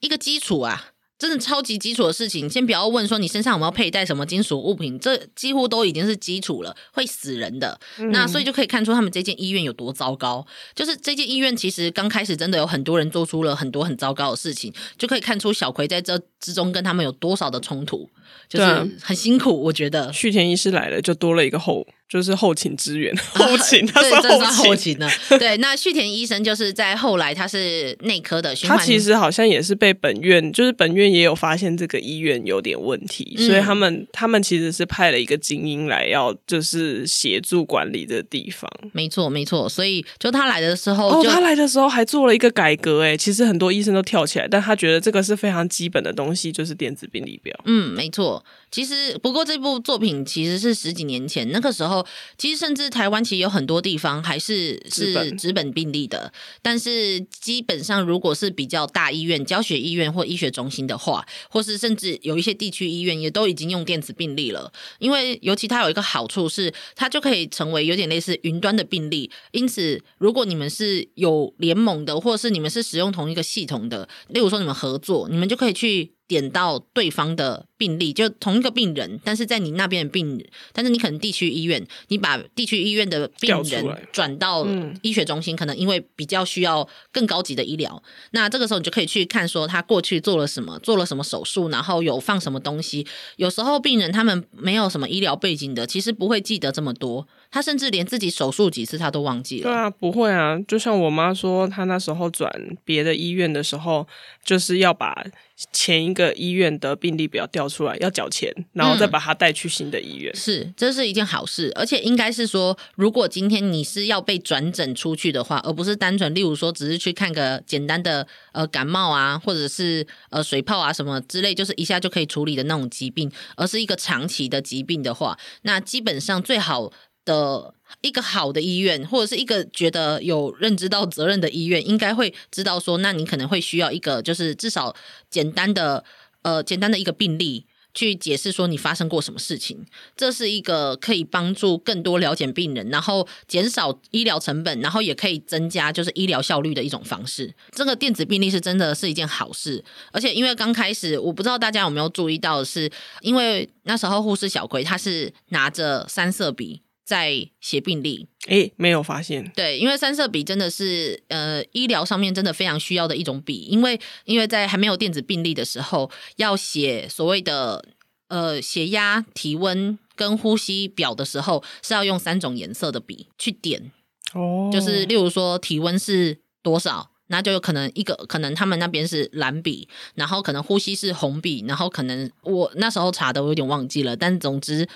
[0.00, 0.91] 一个基础啊。
[1.22, 7.78] 真的超级基础的事情，先不要问说你身上有没有佩戴什么金属物品，这几乎都已经是基础了，会死人的。
[7.98, 10.44] 嗯、那所以就可以看出他们这间医院有多糟糕。
[10.74, 18.06] 就是这间医院其实刚开始真的有很多人做出了很多很糟糕的事情，就可以看出小葵在这之中跟他们有多少的冲突，
[18.50, 18.66] 就是
[19.00, 19.62] 很辛苦。
[19.62, 21.86] 我觉得续田医师来了，就多了一个后。
[22.12, 25.08] 就是后勤支援，后勤， 他算后勤呢。
[25.38, 38.70] 对，那续田医生就是在后来，他是内科的，他其实好像也是被本院，就是本院也有发现这个医院有点问题，嗯、所以他们他们其实是派了一个精英来要就是协助管理的地方。
[38.92, 39.66] 没错，没错。
[39.66, 47.58] 所以就他来的时候，哦，他来的时候还做了一个改革，哎，其实很多医生都跳起来，但他觉得这个是非常基本的东西，就是电子病历表。
[47.64, 48.44] 嗯，没错。
[48.70, 52.06] 其实不过这部作品其实是十几年前那个时候。
[52.38, 64.72] 其实，甚至台湾其实有很多地方还是是纸本病历的，但是基本上，如果是比较大医院、教学医院或医学中心的话，或是甚至有一些地区医院也都已经用电子病历了。
[64.98, 69.30] 因为尤其它有一个好处是，它就可以成为有点类似云端的病历。
[69.52, 76.12] 因此，如果你们是有联盟的，或是你们是使用同一个系统的，例如说你们合作，你们就可以去。
[76.32, 84.64] 点到对方的病例，就同一个病人，但是在你那边的病人，但是你可能地区医院，你把地区医院的病人转到
[85.02, 93.04] 医学中心，可能因为比较需要更高级的医疗，那这个时候你就可以去看说他过去做了什么，做了什么手术，然后有放什么东西。
[93.34, 99.64] 有时候病人他们没有什么医疗背景的，其实不会记得这么多，他甚至连自己手术几次他都忘记了。
[99.64, 102.48] 对啊，不会啊，就像我妈说，她那时候转
[102.84, 104.06] 别的医院的时候，
[104.44, 105.26] 就是要把。
[105.70, 110.30] 前一个医院的病历表调出来要缴钱，然后再把他带去新的医院。
[110.32, 126.92] 嗯，是，这是一件好事，而且应该是说，如果今天你是要被转诊出去的话，而不是单纯，例如说只是去看个简单的呃感冒啊，或者是呃水泡啊什么之类，就是一下就可以处理的那种疾病，而是一个长期的疾病的话，那基本上最好
[127.24, 127.74] 的。
[128.00, 134.96] 一个好的医院，或者是一个觉得有认知到责任的医院，应该会知道说，那你可能会需要一个，就是至少
[135.28, 136.02] 简单的，
[136.42, 137.66] 呃，简单的一个病例。
[137.94, 139.84] 去解释说你发生过什么事情。
[140.16, 147.52] 这是一个可以帮助更多了解病人，然后减少医疗成本，然后也可以增加就是医疗效率的一种方式。
[147.70, 156.80] 这个电子病历是真的是一件好事，而且因为刚开始，我不知道大家有没有注意到是，因为那时候护士小葵他是拿着三色笔。
[157.04, 159.50] 在写病历，哎，没有发现。
[159.56, 167.84] 对，因为三色笔真的是呃医疗上面真的非常需要的一种笔，因为因为在还没有电子病历的时候，要写所谓的
[168.28, 173.90] 呃血压、体温跟呼吸表的时候，是要用三种颜色的笔去点。
[174.34, 184.88] 哦，就是例如说体温是多少，那就有可能一个可能他们那边是蓝笔，然后可能呼吸是红笔，然后可能我那时候查的我有点忘记了，但总之。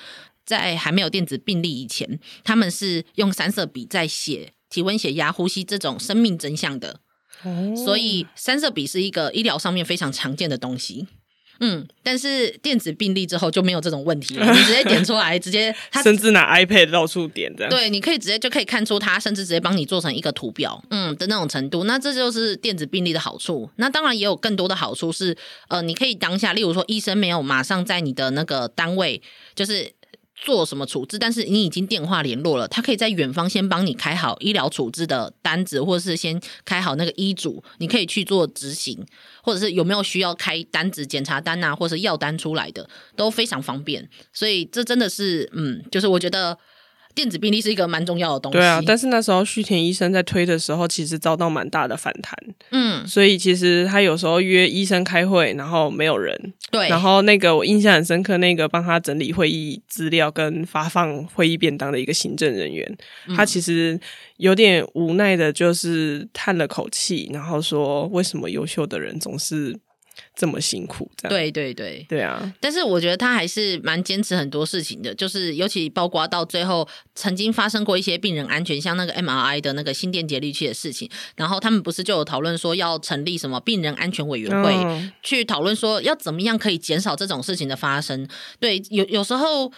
[0.47, 7.01] 在还没有电子病历以前，他们是用三色笔在写体温、血压、呼吸这种生命真相的，
[7.43, 11.09] 哦，所以三色笔是一个医疗上面非常常见的东西。
[11.59, 21.85] 嗯，但是电子病历之后就没有这种问题了， 你直接点出来，直接他甚至拿 iPad 到处点这样，对，你可以直接就可以看出它，甚至直接帮你做成一个图表，嗯的那种程度。
[21.85, 23.71] 那这就是电子病历的好处。
[23.77, 25.35] 那当然也有更多的好处是，
[25.69, 29.23] 呃，你可以当下，例如说医生没有马上在你的那个单位，
[29.55, 29.96] 就是。
[30.37, 31.19] 做什么处置？
[31.19, 39.05] 但是你已经电话联络了，他可以在远方先帮你开好医疗处置的单子，或者是先开好那个医嘱，你可以去做执行，
[39.43, 44.09] 或者是有没有需要开单子、检查单啊，或者是药单出来的，都非常方便。
[44.33, 46.57] 所以这真的是，嗯，就是我觉得。
[47.17, 48.59] 电子病历是一个蛮重要的东西。
[48.59, 52.37] 对啊，但是那时候旭田医生在推的时候，其实遭到蛮大的反弹。
[52.71, 56.39] 嗯，所以其实他有时候约医生开会，然后没有人。
[56.71, 56.89] 对。
[56.89, 62.97] 然后那个我印象很深刻，那个帮他整理会议资料跟发放会议便当的一个行政人员，
[63.27, 63.99] 嗯、他其实
[64.37, 69.75] 有点无奈的，就是叹了口气，然后说：“为什么优秀的人总是？”
[70.35, 72.53] 这么辛苦，这样对对对对啊！
[72.61, 88.29] 但是我觉得他还是蛮坚持很多事情的，就是尤其包括到最后曾经发生过一些病人安全，像那个 MRI 的那个心电节律器的事情，然后他们不是就有讨论说要成立什么病人安全委员会，嗯、去讨论说要怎么样可以减少这种事情的发生。
[88.61, 89.73] 对，有有时候。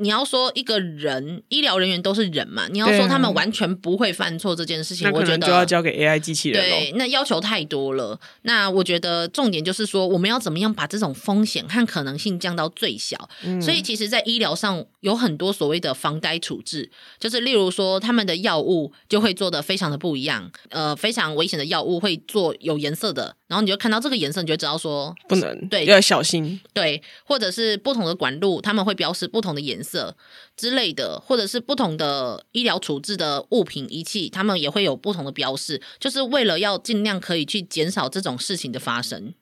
[0.00, 2.68] 你要说一个人，医疗人员都是人嘛？
[2.70, 6.62] 你要说他们完全不会犯错这件事情，我觉得就要交给 AI 机器人。
[6.62, 8.18] 对，那要求太多了。
[8.42, 13.28] 那我觉得重点就是说，我们要怎么样把这种风险和可能性降到最小？
[13.42, 16.88] 嗯、所以，其实，在医疗上有很多所谓的防呆处置，
[17.18, 20.48] 就是例如说，他们的药物就会做的非常的不一样。
[20.70, 26.60] 呃，非常危险的药物会做有颜色的，然后你就看到这个颜色，你就知道说不能，对，要小心。
[26.72, 29.87] 对，或者是不同的管路，他们会标示不同的颜色。
[29.88, 30.16] 色
[30.56, 39.32] 之类的，或者是不同的医疗处置的物品仪器，他们也会有不同的标示，就是为了要尽量可以去减少这种事情的发生。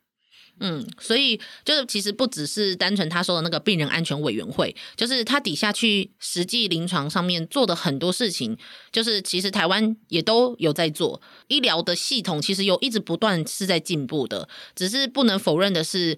[0.58, 8.56] 嗯，所以就是其实不只是单纯他说的那个病人安全委员会，就是他底下去实际临床上面做的很多事情，
[8.90, 11.20] 就是其实台湾也都有在做。
[11.48, 16.16] 医疗的系统其实有一直不断是在进步的，只是不能否认的是。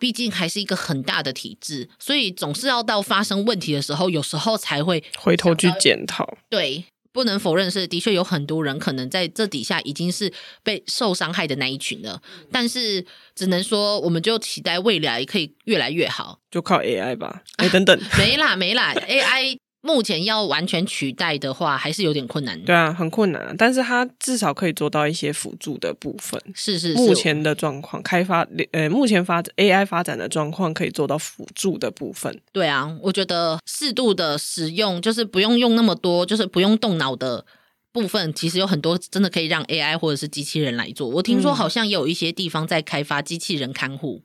[0.00, 6.38] 毕竟还是一个很大的体制，所以总是要到发生问题的时候，有时候才会回头去检讨。
[6.48, 10.32] 对，不能否认是的确有很多人可能在这底下已经是
[10.62, 12.20] 被受伤害的那一群了，
[12.50, 17.42] 但是只能说，我们就期待未来可以越来越好，就靠 AI 吧。
[17.58, 19.58] 哎，等等， 没啦没啦，AI。
[19.82, 22.60] 目前要完全取代的话，还是有点困难。
[22.64, 23.54] 对啊，很困难。
[23.56, 26.40] 但是它至少可以做到一些辅助的部分。
[26.54, 26.98] 是是是。
[26.98, 32.38] 目前的状况，开发呃，目前发展 AI 发展的状况可以做到辅助的部分。
[32.52, 37.46] 对啊，我觉得适度的使用，就是不用用那么多，就是不用动脑的
[37.92, 41.08] 部分，其实有很多真的可以让 AI 或者是机器人来做。
[41.08, 44.22] 我听说好像也有一些地方在开发机器人看护。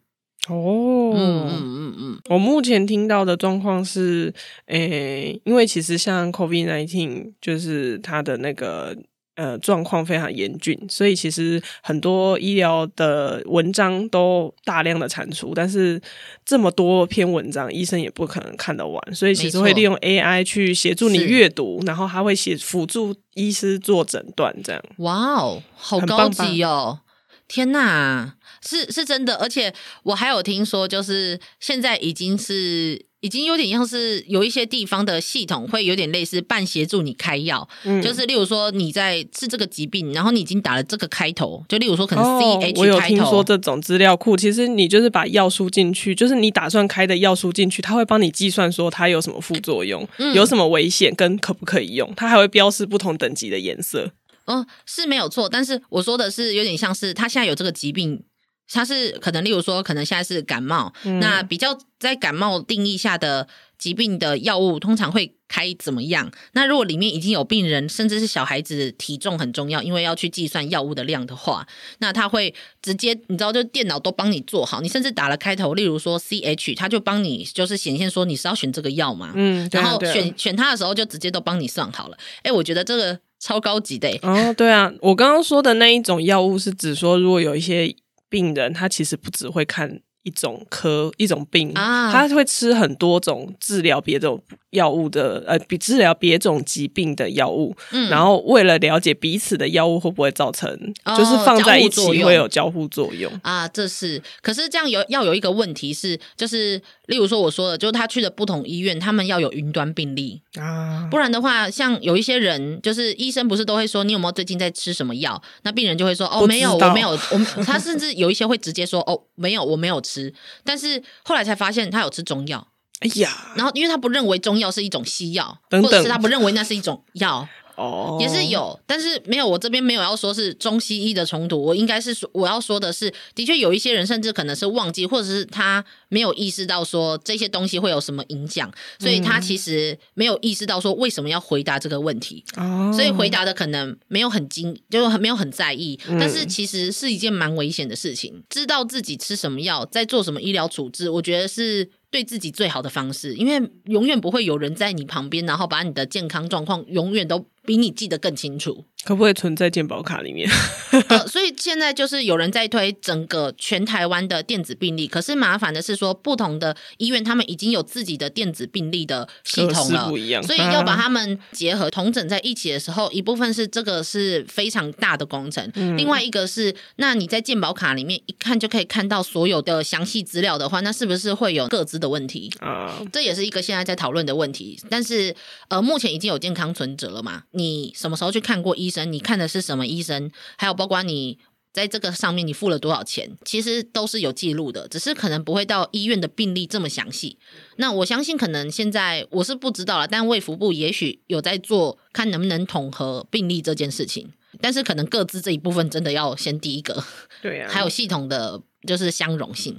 [0.48, 4.34] 哦，嗯嗯嗯嗯，我目前听到的状况是，
[4.68, 8.96] 诶、欸，因为其实像 COVID-19，就是它的那个
[9.36, 16.00] 呃状况非常严峻，所以其实很多医疗的文章都大量的产出，但是
[16.46, 24.82] 这么多篇文章，医生也不可能看得完，所以其实会利用 AI 去协助你阅读，然后他会写辅助医师做诊断，这样。
[24.98, 27.00] 哇哦，好高级哦！
[27.48, 28.35] 天呐，
[28.68, 54.12] 是是真的，而且我还有听说，就是现在已经是已经有点像是有一些地方的系统会有点类似半协助你开药，嗯，就是例如说你在治这个疾病，然后你已经打了这个开头，就例如说可能 C H 开头，哦，我有听说这种资料库，其实你就是把药输进去，就是你打算开的药输进去，它会帮你计算说它有什么副作用，嗯，有什么危险跟可不可以用，它还会标示不同等级的颜色。
[54.46, 58.24] 嗯，是没有错，但是我说的是有点像是他现在有这个疾病，
[58.72, 63.48] 它是可能，例如说，可能现在是感冒，嗯、那比较在感冒定义下的
[63.78, 66.32] 疾病的药物，通常会开怎么样？
[66.54, 71.68] 那如果里面已经有病人，甚至是小孩子，体重很重要，因为要去计算药物的量的话，
[72.00, 82.18] 那他会直接，你知道，就电脑都帮你做好，你甚至打了开头，例如说 C H，他就帮你就是显现说你是要选这个药嘛，嗯，然后选选它的时候就直接都帮你算好了。
[82.42, 84.10] 哎，我觉得这个超高级的。
[84.24, 87.96] 哦，对啊，我刚刚说的那一种药物是指说，如果有一些。
[88.30, 97.74] 病人他其实不只会看一种科一种病，啊、他会吃很多种治疗别种药物的，呃，比治疗别种疾病的药物。
[97.92, 100.70] 嗯，然后为了了解彼此的药物会不会造成，
[101.06, 103.68] 哦、就是放在一起会有交互作用啊。
[103.68, 106.82] 这是，可是这样有要有一个问题是，就是。
[107.08, 115.40] 例如说，我说的，就是他去的不同医院，他们要有云端病历啊，不然的话，像有一些人，就是医生不是都会说，你有没有最近在吃什么药？
[115.62, 117.18] 那病人就会说，哦，没有，我没有，我
[117.64, 120.15] 他甚至有一些会直接说，哦，没有，我没有吃。
[120.64, 122.68] 但是后来才发现他有吃中药，
[123.00, 127.48] 哎呀，然后因为他不认为中药是一种西药，等等或者是他不认为那是一种药。
[127.76, 129.46] 哦，也是有，但是没有。
[129.46, 142.44] 我这边没有要说是中西医的冲突，我应该是说我要说的是，的确有一些人甚至可能是忘记，或者是他没有意识到说这些东西会有什么影响，所以他其实没有意识到说为什么要回答这个问题。
[142.58, 148.44] 哦，所以回答的可能没有很精，就是没有很在意，但是其实是一件蛮危险的事情。
[148.50, 151.92] 知道自己吃什么药，在做什么医疗处置，我觉得是。
[152.12, 158.86] 对自己最好的方式，因为永远不会有人在你旁边，然后把你的健康状况永远都比你记得更清楚。
[159.04, 160.50] 可不可以存在健保卡里面？
[161.10, 183.00] 呃，所以现在就是有人在推整个全台湾的电子病历，可是麻烦的是说，不同的医院他们已经有自己的电子病历的系统了，不一样，所以要把他们结合同整在一起的时候，一部分是这个是非常大的工程，嗯、另外一个是，那你在健保卡里面一看就可以看到所有的详细资料的话，那是不是会有各自的问题啊？
[183.14, 184.80] 这也是一个现在在讨论的问题。
[184.90, 185.36] 但是
[185.68, 187.44] 呃，目前已经有健康存折了嘛？
[187.56, 189.12] 你什么时候去看过医生？
[189.12, 190.32] 你看的是什么医生？
[190.58, 191.40] 还有包括你
[191.74, 193.38] 在这个上面你付了多少钱？
[193.44, 197.38] 其实都是有记录的，只是可能不会到医院的病历这么详细。
[197.78, 204.32] 那我相信可能现在我是不知道了，但卫福部也许有在做，看能不能统合病历这件事情。
[204.62, 207.04] 但是可能各自这一部分真的要先第一个，
[207.42, 209.78] 对啊，还有系统的就是相容性。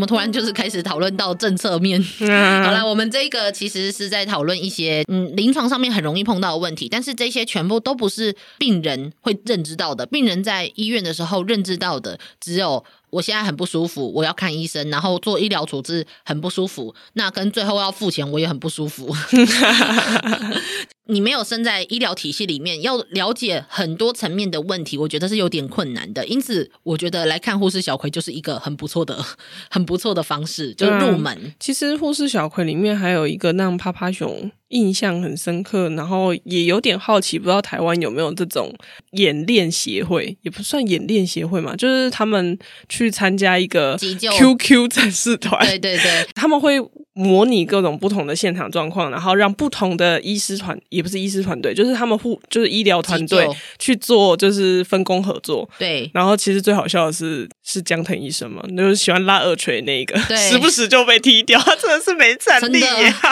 [0.00, 2.02] 怎么突然就是开始讨论到政策面？
[2.64, 10.06] 好了，我们这个其实是在讨论一些嗯临床上面很容易碰到的问题，但是这些全部都不是病人会认知到的。
[10.06, 19.14] 病人在医院的时候认知到的只有我现在很不舒服，我要看医生，然后做医疗处置很不舒服，那跟最后要付钱我也很不舒服。
[21.10, 26.24] 你没有生在医疗体系里面，要了解很多层面的问题，我觉得是有点困难的。
[26.26, 29.22] 因此，我觉得来看护士小葵就是一个很不错的、
[29.68, 31.36] 很不错的方式，就是入门。
[31.42, 38.72] 嗯，其实护士小葵里面还有一个让趴趴熊印象很深刻，然后也有点好奇，不知道台湾有没有这种
[39.12, 42.56] 演练协会，也不算演练协会嘛，就是他们
[42.88, 46.80] 去参加一个 QQ 战士团，对对对，他们会。
[47.20, 53.46] 模拟各种不同的现场状况，然后让不同的医师团，也不是医师团队，就是他们互，就是医疗团队
[53.78, 55.68] 去做，就是分工合作。
[55.78, 56.10] 对。
[56.14, 62.80] 然后其实最好笑的是，是江腾医生吗，就是喜欢拉耳垂那个，对， 时不时就被踢掉，他 真的是没战力。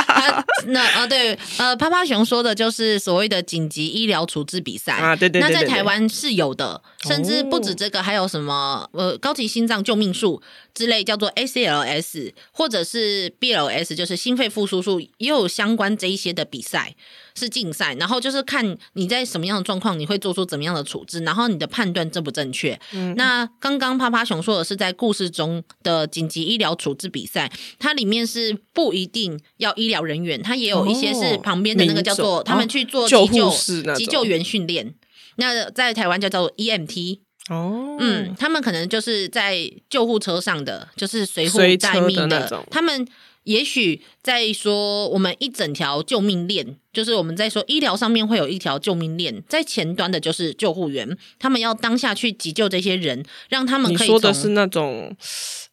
[0.66, 4.92] 那啊，对，呃，趴趴熊说的就是所谓的紧急医疗处置比赛。
[4.92, 10.40] 啊，对对对，对，那在台湾是有的，甚至不止这个，还有什么呃，高级心脏救命术。
[10.74, 16.94] 之类叫做 ACLS 或者是 BLS，就是心肺复苏术，也有相关这一些的比赛
[17.38, 22.78] 是竞赛，然后就是看你在什么样的状况，你会做出怎么样的处置，然后你的判断正不正确。
[22.92, 33.50] 嗯，那刚刚趴趴熊说的是在故事中的紧急医疗处置比赛，它里面是不一定要医疗人员，它也有一些是旁边的那个叫做、哦、他们去做急救
[33.94, 34.92] 急救员训练，
[35.36, 37.20] 那在台湾叫做 EMT。
[37.50, 39.56] 哦，嗯，他们可能就是在
[39.88, 43.08] 救护车上的，就是随护待命的，的他们
[43.44, 54.06] 也许在说，我们一整条救命链，就是我们在说医疗上面会有一条救命链，在前端的就是救护员，他们要当下去急救这些人，让他们可以。
[54.08, 55.16] 你说的是那种。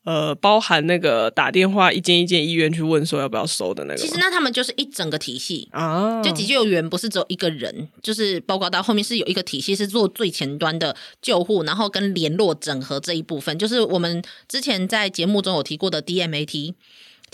[0.05, 3.99] 呃，包含那个打电话一间一间医院去问说要不要收的那个。
[3.99, 16.76] 其实那他们就是一整个体系啊，就急救员不是只有一个人，就是包括到后面是有一个体系是做最前端的救护，然后跟联络整合这一部分，就是我们之前在节目中有提过的 DMAT。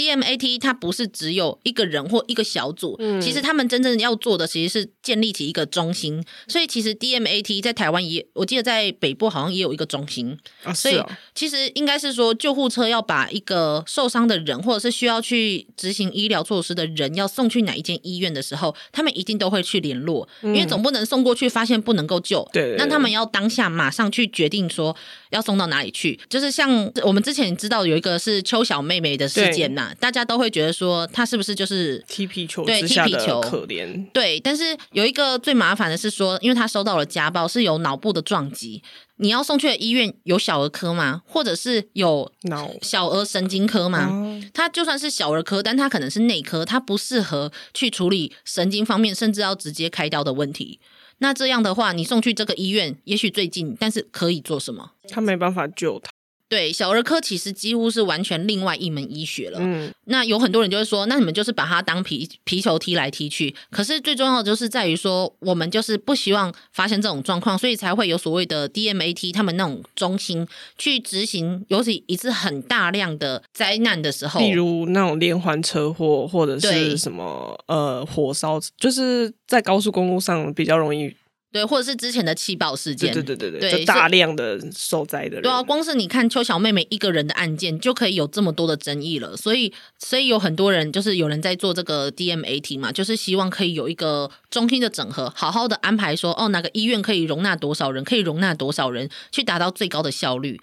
[0.02, 6.24] DMAT 它不是只有一个人或一个小组，嗯、其实他们真正要做的其实是建立起一个中心。
[6.47, 10.36] 所以其实 DMAT 在台湾也，我记得在北部好像也有一个中心。
[10.64, 10.99] 啊、所以
[11.36, 22.49] 其实应该是说，救护车要把一个受伤的人，或者是需要去执行医疗措施的人，要送去哪一间医院的时候，他们一定都会去联络，嗯、因为总不能送过去发现不能够救。
[22.52, 24.95] 对，对，对，那他们要当下马上去决定说
[25.32, 26.18] 要送到哪里去。
[26.30, 26.70] 就是像
[27.04, 29.94] 我们之前知道有一个是邱小妹妹的事件呐。
[30.00, 38.82] 大家都会觉得说她是不是就是踢皮球对踢皮球可怜对，但是有一个最麻烦的是说，因为她收到了家暴，是有脑部的撞击，
[39.18, 41.22] 你要送去的医院有小儿科吗？
[41.26, 44.06] 或者是有脑小儿神经科吗？
[44.08, 50.80] 脑他就算是小儿科，但他可能是内科，他不适合去处理神经方面，甚至要直接开刀的问题。
[51.22, 54.94] 那这样的话，你送去这个医院，也许最近，但是可以做什么？
[55.08, 56.10] 他没办法救他。
[56.52, 59.58] 对，小儿科其实几乎是完全另外一门医学了。
[59.62, 63.56] 嗯，那有很多人就会说，那你们就是把它当皮皮球踢来踢去。
[63.70, 70.45] 可是最重要的就是在于说，我们就是不希望发生这种状况，所以才会有所谓的 DMAT 他们那种中心
[70.78, 81.16] 去执行，尤其一次很大量的灾难的时候，例如那种连环车祸或者是什么呃火烧，就是在高速公路上比较容易。
[81.52, 89.36] 对，或者是之前的气爆事件，对对对对对，就大量的受灾的人，对啊，光是你看邱小妹妹一个人的案件，就可以有这么多的争议了。
[89.36, 100.58] 所以，所以有很多人就是有人在做这个 DMAT 嘛，就是希望可以有一个中心的整合，好好的安排说，哦，哪个医院可以容纳多少人，可以容纳多少人，去达到最高的效率。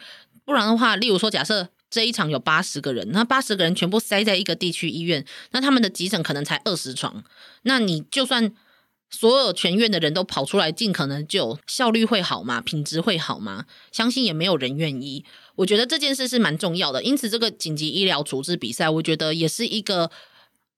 [0.47, 7.23] 不然的话，例如说，假设这一场有八十个人，那八十个人全部塞在一个地区医院，那他们的急诊可能才二十床，
[7.65, 8.55] 那你就算。
[9.11, 12.61] 所有全院的人都跑出来，尽可能救，效率会好吗？
[12.61, 13.65] 品质会好吗？
[13.91, 15.25] 相信也没有人愿意。
[15.57, 20.11] 我觉得这件事是蛮重要的，因此这个紧急医疗处置比赛，我觉得也是一个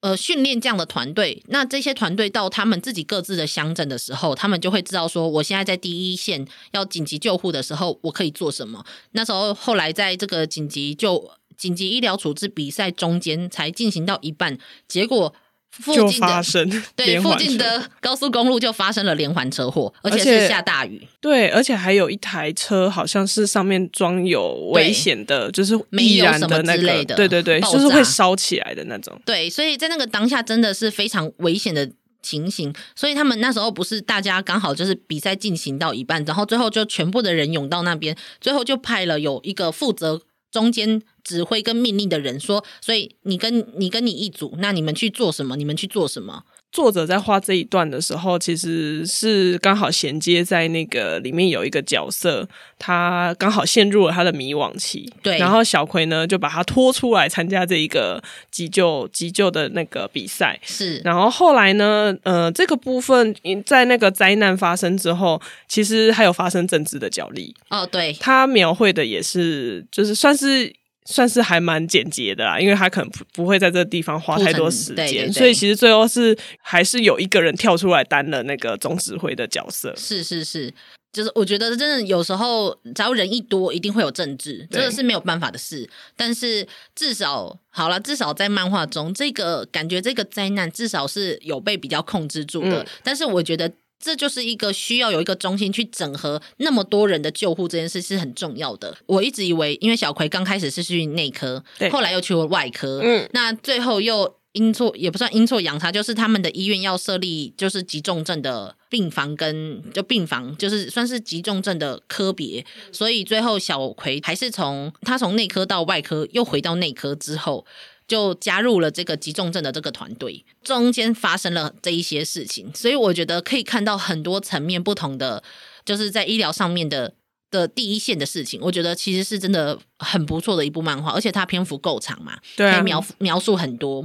[0.01, 1.43] 呃训练这样的团队。
[1.49, 8.87] 那这些团队到他们自己各自的乡镇的时候，他们就会知道说，我现在在第一线要紧急救护的时候，我可以做什么。
[9.11, 14.57] 那时候后来在这个紧急救紧急医疗处置比赛中间才进行到一半，
[14.87, 15.35] 结果。
[15.71, 21.07] 附近的就发生 对，附近的 高速公路就发生了连环车祸，而且是下大雨。
[21.21, 29.19] 对，而且还有一台车，好像是上面装有危险的，就是易燃的那个，的对对对，炸就是会烧起来的那种。
[29.25, 31.89] 对，所以在那个当下真的是非常危险的
[32.23, 32.75] 情形。
[32.95, 40.21] 所以他们那时候不是大家刚好就是比赛进行到一半，然后最后就全部的人涌到那边，最后就派了有一个负责。
[40.53, 45.57] 中间指挥跟命令的人说，所以你跟你跟你一组，那你们去做什么？
[45.57, 46.45] 你们去做什么？
[46.73, 52.49] 作者在画这一段的时候，其实是刚好衔接在那个里面有一个角色，
[52.79, 55.13] 他刚好陷入了他的迷惘期。
[55.21, 60.61] 对，然后小葵呢就把他拖出来参加这一个急救急救的那个比赛。
[60.63, 63.35] 是，然后后来呢，呃，这个部分
[63.67, 67.53] 在那个灾难发生之后，其实还有发生政治的角力。
[67.71, 70.73] 哦，对，他描绘的也是，就是算是。
[71.11, 79.93] 算是还蛮简洁的啦，因为他可能不不会在这个地方花太多时间，所以其实最后是还是有一个人跳出来担了那个总指挥的角色。
[79.97, 80.73] 是是是，
[81.13, 85.89] 就是我觉得真的有时候只要人一多，一定会有政治，这个是没有办法的事。
[86.17, 92.85] 但是至少好了，至少在漫画中，这个感觉这个灾难至少是有被比较控制住的。
[92.85, 93.73] 嗯、但是我觉得。
[94.01, 98.97] 这就是一个需要有一个中心去整合那么多人的救护这件事是很重要的。
[99.05, 117.67] 我一直以为，因为小葵刚开始是去内科，对后来又去了外科，嗯，那最后又阴错也不算阴错阳差，就是他们的医院要设立就是急重症的病房跟就病房，就是算是急重症的科别，所以最后小葵还是从他从内科到外科又回到内科之后。
[118.11, 125.41] 就加入了这个急重症的这个团队，中间发生了这一些事情，所以我觉得可以看到很多层面不同的，
[125.85, 127.15] 就是在医疗上面的
[127.53, 128.61] 的第一线的事情。
[128.61, 134.05] 我觉得其实是真的很不错的一部漫画，而且它篇幅够长嘛，对啊，可以描描述很多。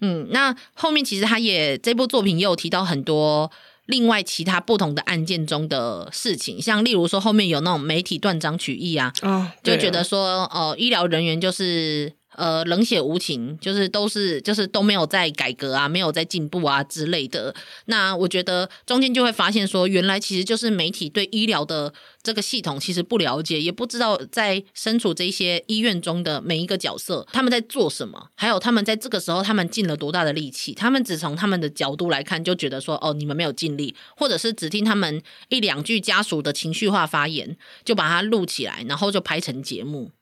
[0.00, 3.50] 嗯，那后面其实他也这部作品也有提到很多
[3.86, 12.12] 另外其他不同的案件中的事情，像例如说后面有那种媒体断章取义啊，哦，就觉得说呃，医疗人员就是。
[12.36, 17.54] 呃，冷血无情，就是都是就是都没有在改革啊，没有在进步啊之类的。
[17.86, 30.72] 那我觉得中间就会发现说，原来其实就是媒体对医疗的这个系统其实不了解，也不知道在身处这些医院中的每一个角色他们在做什么，还有他们在这个时候他们尽了多大的力气。
[30.72, 40.12] 他们只从他们的角度来看，就觉得说哦，你们没有尽力，或者是只听他们一两句家属的情绪化发言，就把它录起来，然后就拍成节目。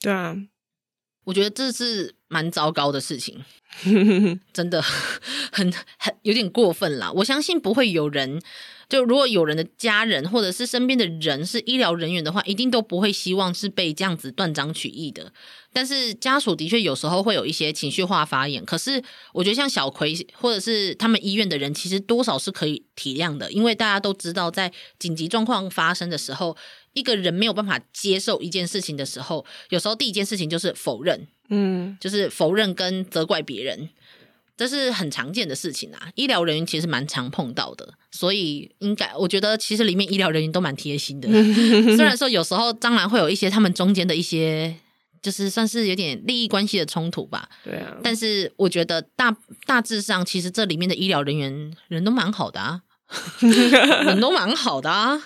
[0.00, 0.36] 对啊。
[1.24, 3.44] 我觉得这是蛮糟糕的事情，
[4.52, 4.80] 真的
[5.52, 7.10] 很很有点过分啦。
[7.12, 8.40] 我相信不会有人。
[8.86, 15.32] 就如果有人的家人或者是身边的人是医疗人员的话，一定都不会希望是被这样子断章取义的。
[15.72, 19.02] 但是家属的确有时候会有一些情绪化发言，可是
[19.32, 26.54] 我觉得像小葵或者是他们医院的人，其实多少是可以体谅的，因为大家都知道，在紧急状况发生的时候，
[26.94, 33.90] 一个人没有办法接受一件事情的时候，有时候第一件事情就是否认，嗯，就是否认跟责怪别人。
[34.56, 41.28] 这是很常见的事情啊，医疗人员其实蛮常碰到的，所以应该我觉得其实里面医疗人员都蛮贴心的。
[41.96, 44.76] 虽然说有时候当然会有一些他们中间的一些，
[45.20, 47.48] 就是算是有点利益关系的冲突吧。
[47.64, 49.36] 对啊，但是我觉得大
[49.66, 52.82] 大致上，其实这里面的医疗人员人都蛮好的啊，
[54.06, 55.20] 人都蛮好的啊。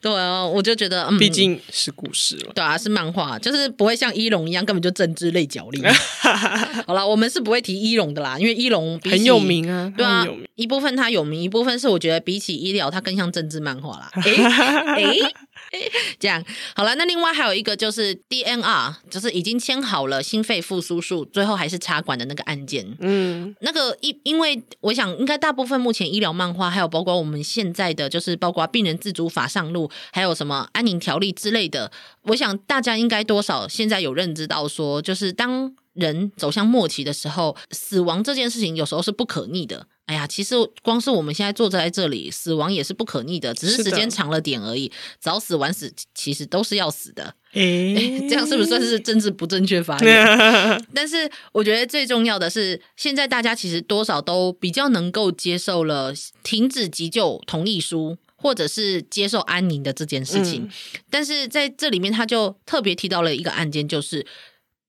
[0.00, 2.52] 对啊，我就觉得，嗯，毕竟是故事了。
[2.54, 5.82] 对啊，是漫画，就是不会像一龙一样，根本就政治类角力。
[6.86, 9.90] 好了，我们是不会提一龙的啦，因为一龙很有名啊。
[9.96, 10.26] 对啊，
[10.56, 14.10] 一部分他有名，一部分是我觉得比起医疗，他更像政治漫画啦。
[14.20, 15.32] 哎哎。
[16.20, 16.44] 这样
[16.74, 22.96] 好了，那另外还有一个就是 DNR，就是已经签好了心肺复苏术，最后还是插管的那个案件。
[23.00, 31.90] 嗯，那个因因为我想应该大部分目前医疗漫画，还有包括我们现在的就是包括病人自主法上路，还有什么安宁条例之类的，
[32.24, 39.86] 我想大家应该多少现在有认知到说，就是当人走向末期的时候，死亡这件事情有时候是不可逆的。
[40.06, 44.92] 哎呀，其实光是我们现在坐在这里，死亡也是不可逆的，只是时间长了点而已。
[45.18, 47.34] 早死晚死，其实都是要死的。
[47.54, 50.26] 诶，这样是不是算是政治不正确发言？
[50.92, 60.64] 但是我觉得最重要的是，现在大家其实多少都比较能够接受了停止急救同意书，或者是接受安宁的这件事情。
[60.64, 60.70] 嗯。
[61.08, 64.26] 但是在这里面，他就特别提到了一个案件，就是。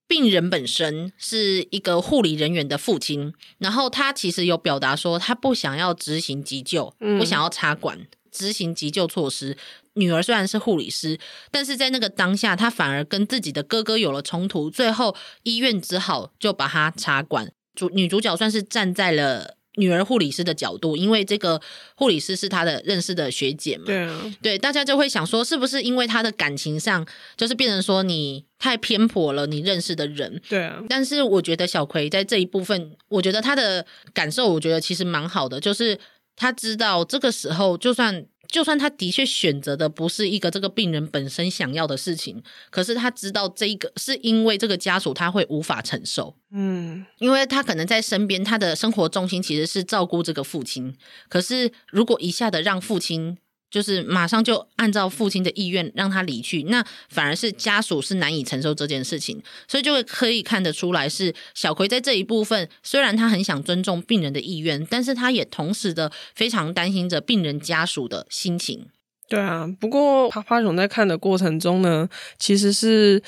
[0.07, 9.57] 病人本身是一个护理人员的父亲，然后他其实有表达说，他不想要执行急救，不想要插管，执行急救措施。
[9.93, 11.19] 女儿虽然是护理师，
[11.51, 17.51] 但是在那个当下，他反而跟自己的哥哥有了冲突，最后医院只好就把他插管。
[17.73, 19.57] 主女主角算是站在了。
[19.75, 21.61] 女儿护理师的角度，因为这个
[21.95, 27.05] 护理师是她的认识的学姐嘛，对啊，对，大家就会想说，是不是因为她的感情上，
[27.35, 30.81] 就是变成说你太偏颇了你认识的人，对啊。
[30.89, 35.99] 但是我觉得小葵在这一部分，我觉得她的感受，我觉得其实蛮好的，就是
[36.35, 38.25] 他知道这个时候就算。
[38.55, 50.95] 就算他的确选择的不是一个这个病人本身想要的事情，可是他知道这个是因为这个家属他会无法承受，嗯，因为他可能在身边，他的生活重心其实是照顾这个父亲，
[51.27, 53.37] 可是如果一下的让父亲。
[53.75, 68.87] 就是马上就按照父亲的意愿让他离去，那反而是家属是难以承受这件事情，所以就会可以看得出来，是小葵在这一部分，虽然他很想尊重病人的意愿，但是他也同时的非常担心着病人家属的心情。
[69.27, 72.07] 对啊，不过趴趴熊在看的过程中呢，
[72.39, 73.21] 其实是。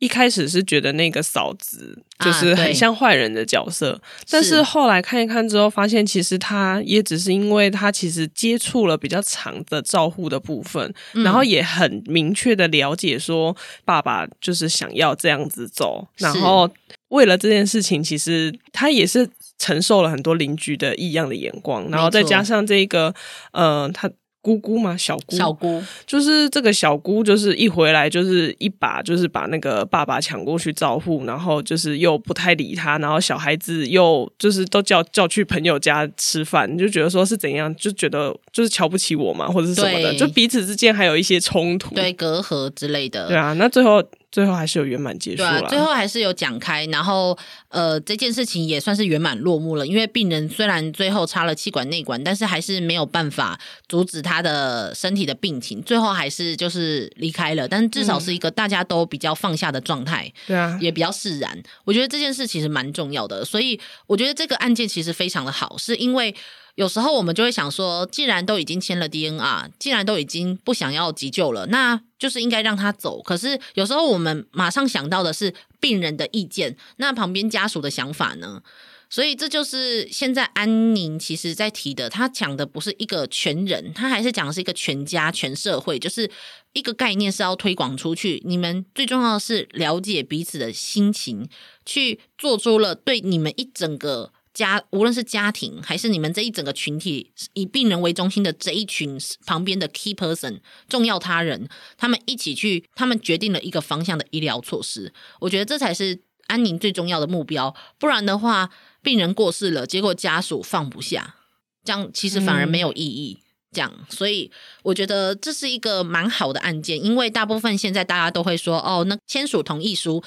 [0.00, 16.68] 一开始是觉得那个嫂子就是很像坏人的角色，啊、但是后来看一看之后，发现其实他也只是因为他其实接触了比较长的照护的部分，嗯、然后也很明确的了解说爸爸就是想要这样子走，然后
[17.08, 19.26] 为了这件事情，其实他也是
[19.58, 23.14] 承受了很多邻居的异样的眼光，然后再加上这个
[23.52, 24.10] 呃他。
[24.44, 25.82] 姑姑吗，小姑，小姑。
[26.06, 44.04] 就是这个小姑，就是一回来就是一把，就是把那个爸爸抢过去照顾，然后就是又不太理他，然后小孩子又就是都叫叫去朋友家吃饭，你就觉得说是怎样，就觉得就是瞧不起我嘛，或者是什么的，就彼此之间还有一些冲突，对，隔阂之类的，对啊，那最后。
[44.34, 49.86] 最后还是有圆满结束了，对啊，最后还是有讲开，然后呃，这件事情也算是圆满落幕了。
[49.86, 53.56] 因为病人虽然最后插了气管内管，但是还是没有办法
[53.88, 57.68] 阻止他的身体的病情，最后还是就是离开了。
[57.68, 61.56] 但是至少是一个大家都比较放下的状态，对啊、嗯，也比较释然。
[61.84, 63.78] 我觉得这件事其实蛮重要的，所以
[64.08, 66.34] 我觉得这个案件其实非常的好，是因为。
[66.76, 73.22] 有时候我们就会想说，既然都已经签了 DNR，既然都已经不想要急救了，那就是应该让他走。
[73.22, 78.62] 可是有时候我们马上想到的是病人的意见，那旁边家属的想法呢？
[79.08, 86.28] 所以这就是现在安宁其实在提的，他讲的不是一个全人，他还是讲的是一个全家、全社会，就是
[86.72, 88.42] 一个概念是要推广出去。
[88.44, 91.48] 你们最重要的是了解彼此的心情，
[91.86, 94.32] 去做出了对你们一整个。
[94.54, 105.12] 家无论是家庭还是你们这一整个群体，以病人为中心的这一群旁边的 key person 重要他人，他们一起去，他们决定了一个方向的医疗措施。
[105.40, 108.70] 我觉得这才是安宁最重要的目标，不然的话，
[109.02, 111.34] 病人过世了，结果家属放不下，
[111.82, 113.38] 这样其实反而没有意义。
[113.40, 114.52] 嗯、这样，所以
[114.84, 120.22] 我觉得这是一个蛮好的案件，因为大部分现在大家都会说，哦，那签署同意书，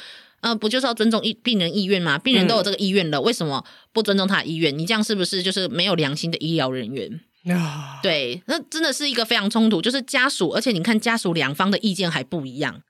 [0.48, 2.18] 呃，不就是要尊重意病人意愿吗？
[2.18, 4.78] 病人都有这个意愿了，嗯、为什么不尊重他的意愿？
[4.78, 7.20] 你这样是不是就是没有良心的医疗人员？
[7.56, 12.82] 啊，对，那真的是一个非常冲突，就是家属，而且你看家属两方的意见还不一样。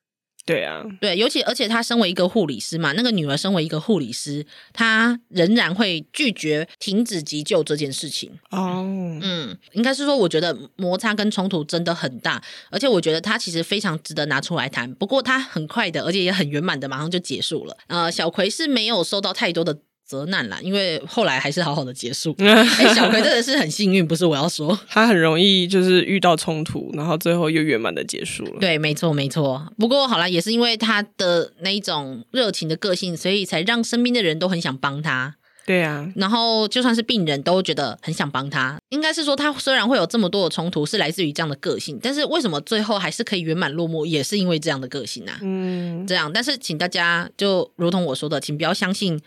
[0.48, 8.32] 对啊，对，尤其而且他身为一个护理师嘛，那个女儿身为一个护理师，她仍然会拒绝停止急救这件事情。
[8.52, 8.82] 哦，
[9.22, 12.41] 嗯，应该是说，我觉得摩擦跟冲突真的很大，
[12.72, 14.93] 而且我觉得他其实非常值得拿出来谈。
[14.95, 17.78] 不过他很快的，而且也很圆满的，马上就结束了。
[17.88, 19.78] 呃，小葵是没有收到太多的。
[20.08, 22.34] 责难啦，因为后来还是好好的结束。
[22.95, 28.53] 小葵真的是很幸运，不是我要说， 他很容易就是遇到冲突，然后最后又圆满的结束了。
[28.60, 29.68] 对，没错，没错。
[29.78, 35.36] 不过好啦，也是因为他的那一种热情的个性，所以才让身边的人都很想帮他。
[35.66, 38.80] 对啊，然后就算是病人都觉得很想帮他。
[38.88, 45.38] 应该是说，他虽然会有这么多的冲突，是来自于这样的个性，但是为什么最后还是可以圆满落幕，也是因为这样的个性啊。
[45.41, 46.32] 嗯，这样。
[46.32, 49.20] 但是请大家就如同我说的，请不要相信。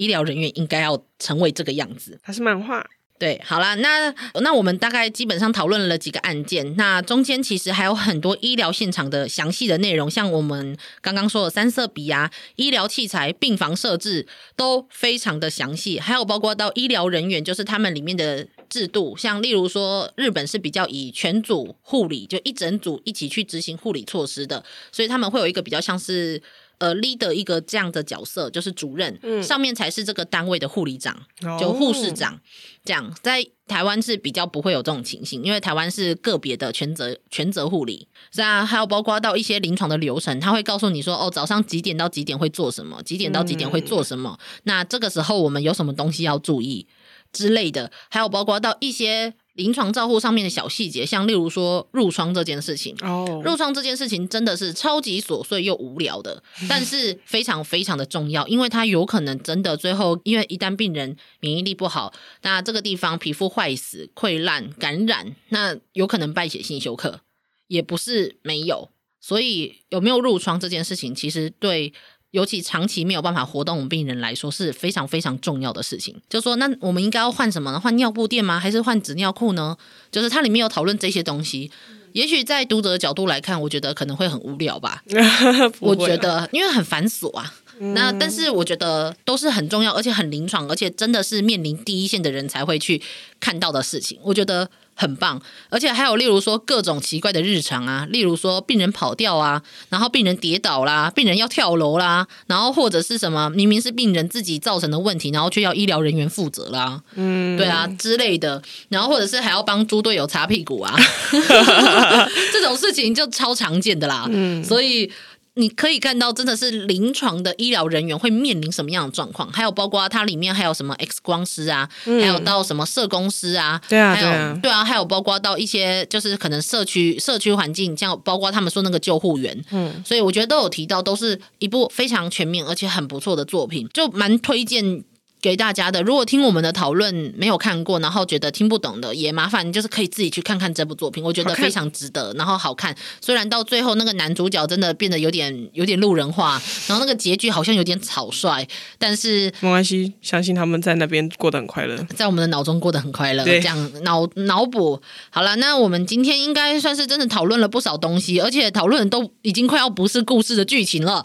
[0.00, 2.18] 医疗人员应该要成为这个样子。
[2.22, 2.88] 它是漫画，
[3.18, 14.26] 对，好啦，那那我们大概基本上讨论了几个案件，那中间其实还有很多医疗现场的详细的内容，像我们刚刚说的三色笔啊、医疗器材、病房设置
[14.56, 26.42] 都非常的详细，还有包括到医疗人员，就是他们里面的制度，像例如说日本是比较以全组护理，就一整组一起去执行护理措施的，所以他们会有一个比较像是。
[26.80, 32.40] 呃，leader 一个这样的角色就是主任，嗯、上面才是这个单位的护理长，哦、就护士长。
[32.82, 38.08] 这样在台湾是比较不会有这种情形，因为台湾是个别的全责全责护理。
[38.32, 44.38] 是啊，还有包括到一些临床的流程，他会告诉你说，哦，早上几点到几点会做什么，几点到几点会做什么。
[44.40, 46.86] 嗯、那这个时候我们有什么东西要注意
[47.30, 49.34] 之类的，还有包括到一些。
[49.60, 67.20] 临床照护上面的小细节，像例如说褥疮这件事情，哦，褥疮这件事情真的是超级琐碎又无聊的， 但是非常非常的重要，因为它有可能真的最后，因为一旦病人免疫力不好，那这个地方皮肤坏死、溃烂、感染，那有可能败血性休克，
[67.66, 68.88] 也不是没有，
[69.20, 71.92] 所以有没有褥疮这件事情，其实对。
[72.30, 76.14] 尤其长期没有办法活动的病人来说是非常非常重要的事情。
[76.28, 77.80] 就说那我们应该要换什么呢？
[77.80, 78.58] 换尿布垫吗？
[78.60, 79.76] 还是换纸尿裤呢？
[80.10, 81.70] 就是它里面有讨论这些东西。
[82.12, 85.02] 也许在读者的角度来看，我觉得可能会很无聊吧。
[85.78, 87.54] 我觉得因为很繁琐啊。
[87.94, 93.02] 那但是我觉得都是很重要，而且很临床，而且真的是面临第一线的人才会去
[93.40, 94.18] 看到的事情。
[94.22, 94.70] 我觉得。
[94.96, 110.94] 很棒，而且还有例如说各种奇怪的日常啊，例如说病人跑掉啊，然后病人跌倒啦，病人要跳楼啦，然后或者是什么明明是病人自己造成的问题，然后却要医疗人员负责啦，嗯，对啊之类的，然后或者是还要帮猪队友擦屁股啊，
[112.52, 115.10] 这种事情就超常见的啦，嗯，所以。
[115.54, 135.04] 你可以看到，真的是临床的医疗人员会面临什么样的状况，还有包括它里面还有什么 X 光师啊，嗯、还有到什么社工师啊，对啊，还有对啊，对啊，还有包括到一些就是可能社区社区环境，像包括他们说那个救护员，嗯，所以我觉得都有提到，都是一部非常全面而且很不错的作品，就蛮推荐。
[135.40, 142.94] 给大家的，如果听我们的讨论没有看过，然后觉得听不懂的，也麻烦就是可以自己去看看这部作品，我觉得非常值得，然后好看。
[143.22, 148.66] 虽然到最后那个男主角真的变得有点有点路人化，然后那个结局好像有点草率，
[148.98, 153.42] 但是没关系，相信他们在那边过得很快乐，在我们的脑中过得很快乐。
[153.44, 161.24] 这样脑脑补好了，那我们今天应该算是真的讨论了不少东西，而且讨论都已经快要不是故事的剧情了，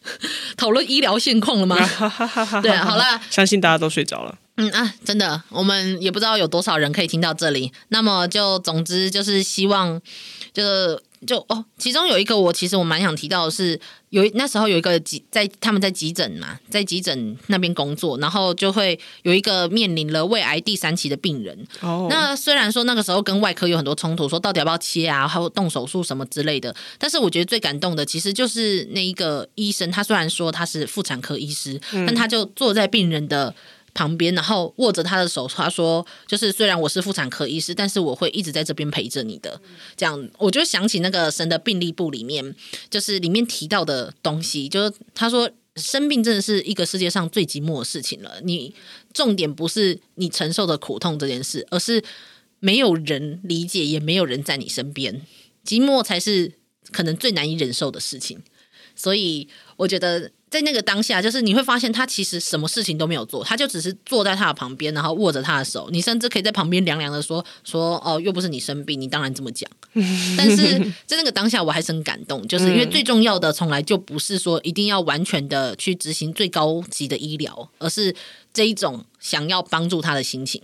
[0.58, 1.76] 讨论医疗现况了吗？
[2.62, 3.18] 对，好了。
[3.46, 4.38] 信大家都睡着了。
[4.56, 7.72] 嗯啊，真的，我们也不知道有多少人可以听到这里。
[7.88, 10.00] 那么就总之就是希望，
[10.52, 10.62] 就
[11.26, 13.78] 就哦，其中有一个我其实我蛮想提到的是，
[14.10, 21.56] 有那时候有一个急在他们在急诊嘛，在急诊那边工作，然后就会有一个面临了胃癌第三期的病人。
[21.80, 33.54] 哦，那虽然说那个时候跟外科有很多冲突，说到底要不要切啊，还有动手术什么之类的，但是我觉得最感动的其实就是那一个医生，他虽然说他是妇产科医师，嗯、但他就坐在病人的。
[33.96, 39.58] 旁边，然后握着他的手，他说：“就是虽然我是妇产科医师，但是我会一直在这边陪着你的。”
[39.96, 42.54] 这样，我就想起那个神的病历簿里面，
[42.90, 48.38] 就是里面提到的东西，就是他说生病真的是一个世界上最寂寞的事情了。
[48.42, 48.74] 你
[49.14, 52.04] 重点不是你承受的苦痛这件事，而是
[52.60, 55.22] 没有人理解，也没有人在你身边，
[55.64, 56.52] 寂寞才是
[56.92, 58.42] 可能最难以忍受的事情。
[58.98, 59.46] 所以
[59.76, 65.88] 我觉得在那个当下，就是你会发现他其实什么事情都没有做，他就只是坐在他的旁边，然后握着他的手。
[65.90, 69.70] 你甚至可以在旁边凉凉的说说哦，又不是你生病，你当然这么讲。
[70.36, 78.14] 但是在那个当下，我还是很感动，就是因为最重要的从来就不是说一定要完全的去执行最高级的医疗，而是
[78.52, 80.62] 这一种想要帮助他的心情。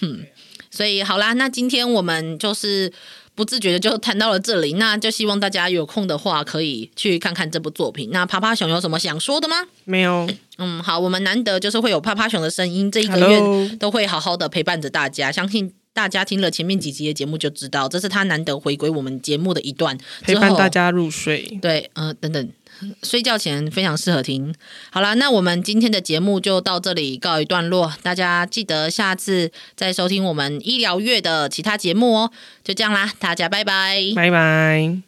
[0.00, 0.24] 嗯，
[0.70, 2.92] 所以好啦，那今天我们就是。
[3.34, 8.10] 不自觉的就谈到了这里，那就希望大家有空的话可以去看看这部作品。
[8.12, 9.56] 那趴趴熊有什么想说的吗？
[9.84, 10.28] 没有。
[10.58, 15.32] 嗯，好，我们难得就是会有趴趴熊的声音，这一个月都会好好的陪伴着大家。
[15.32, 21.58] 相信大家听了前面几集的节目就知道，这是他难得回归我们节目的一段，陪伴大家入睡。
[21.62, 22.48] 对，呃，等等。
[23.02, 24.54] 睡觉前非常适合听。
[24.90, 27.92] 好啦，那我们今天的节目就到这里告一段落。
[28.02, 32.30] 大家记得下次再收听我们医疗月的其他节目哦。
[32.64, 35.02] 就这样啦，大家拜拜，拜拜。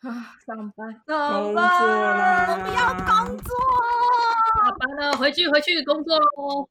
[0.00, 3.54] 啊，上班，上班，我不要工作，
[4.56, 6.70] 下班了，回去，回去工作喽。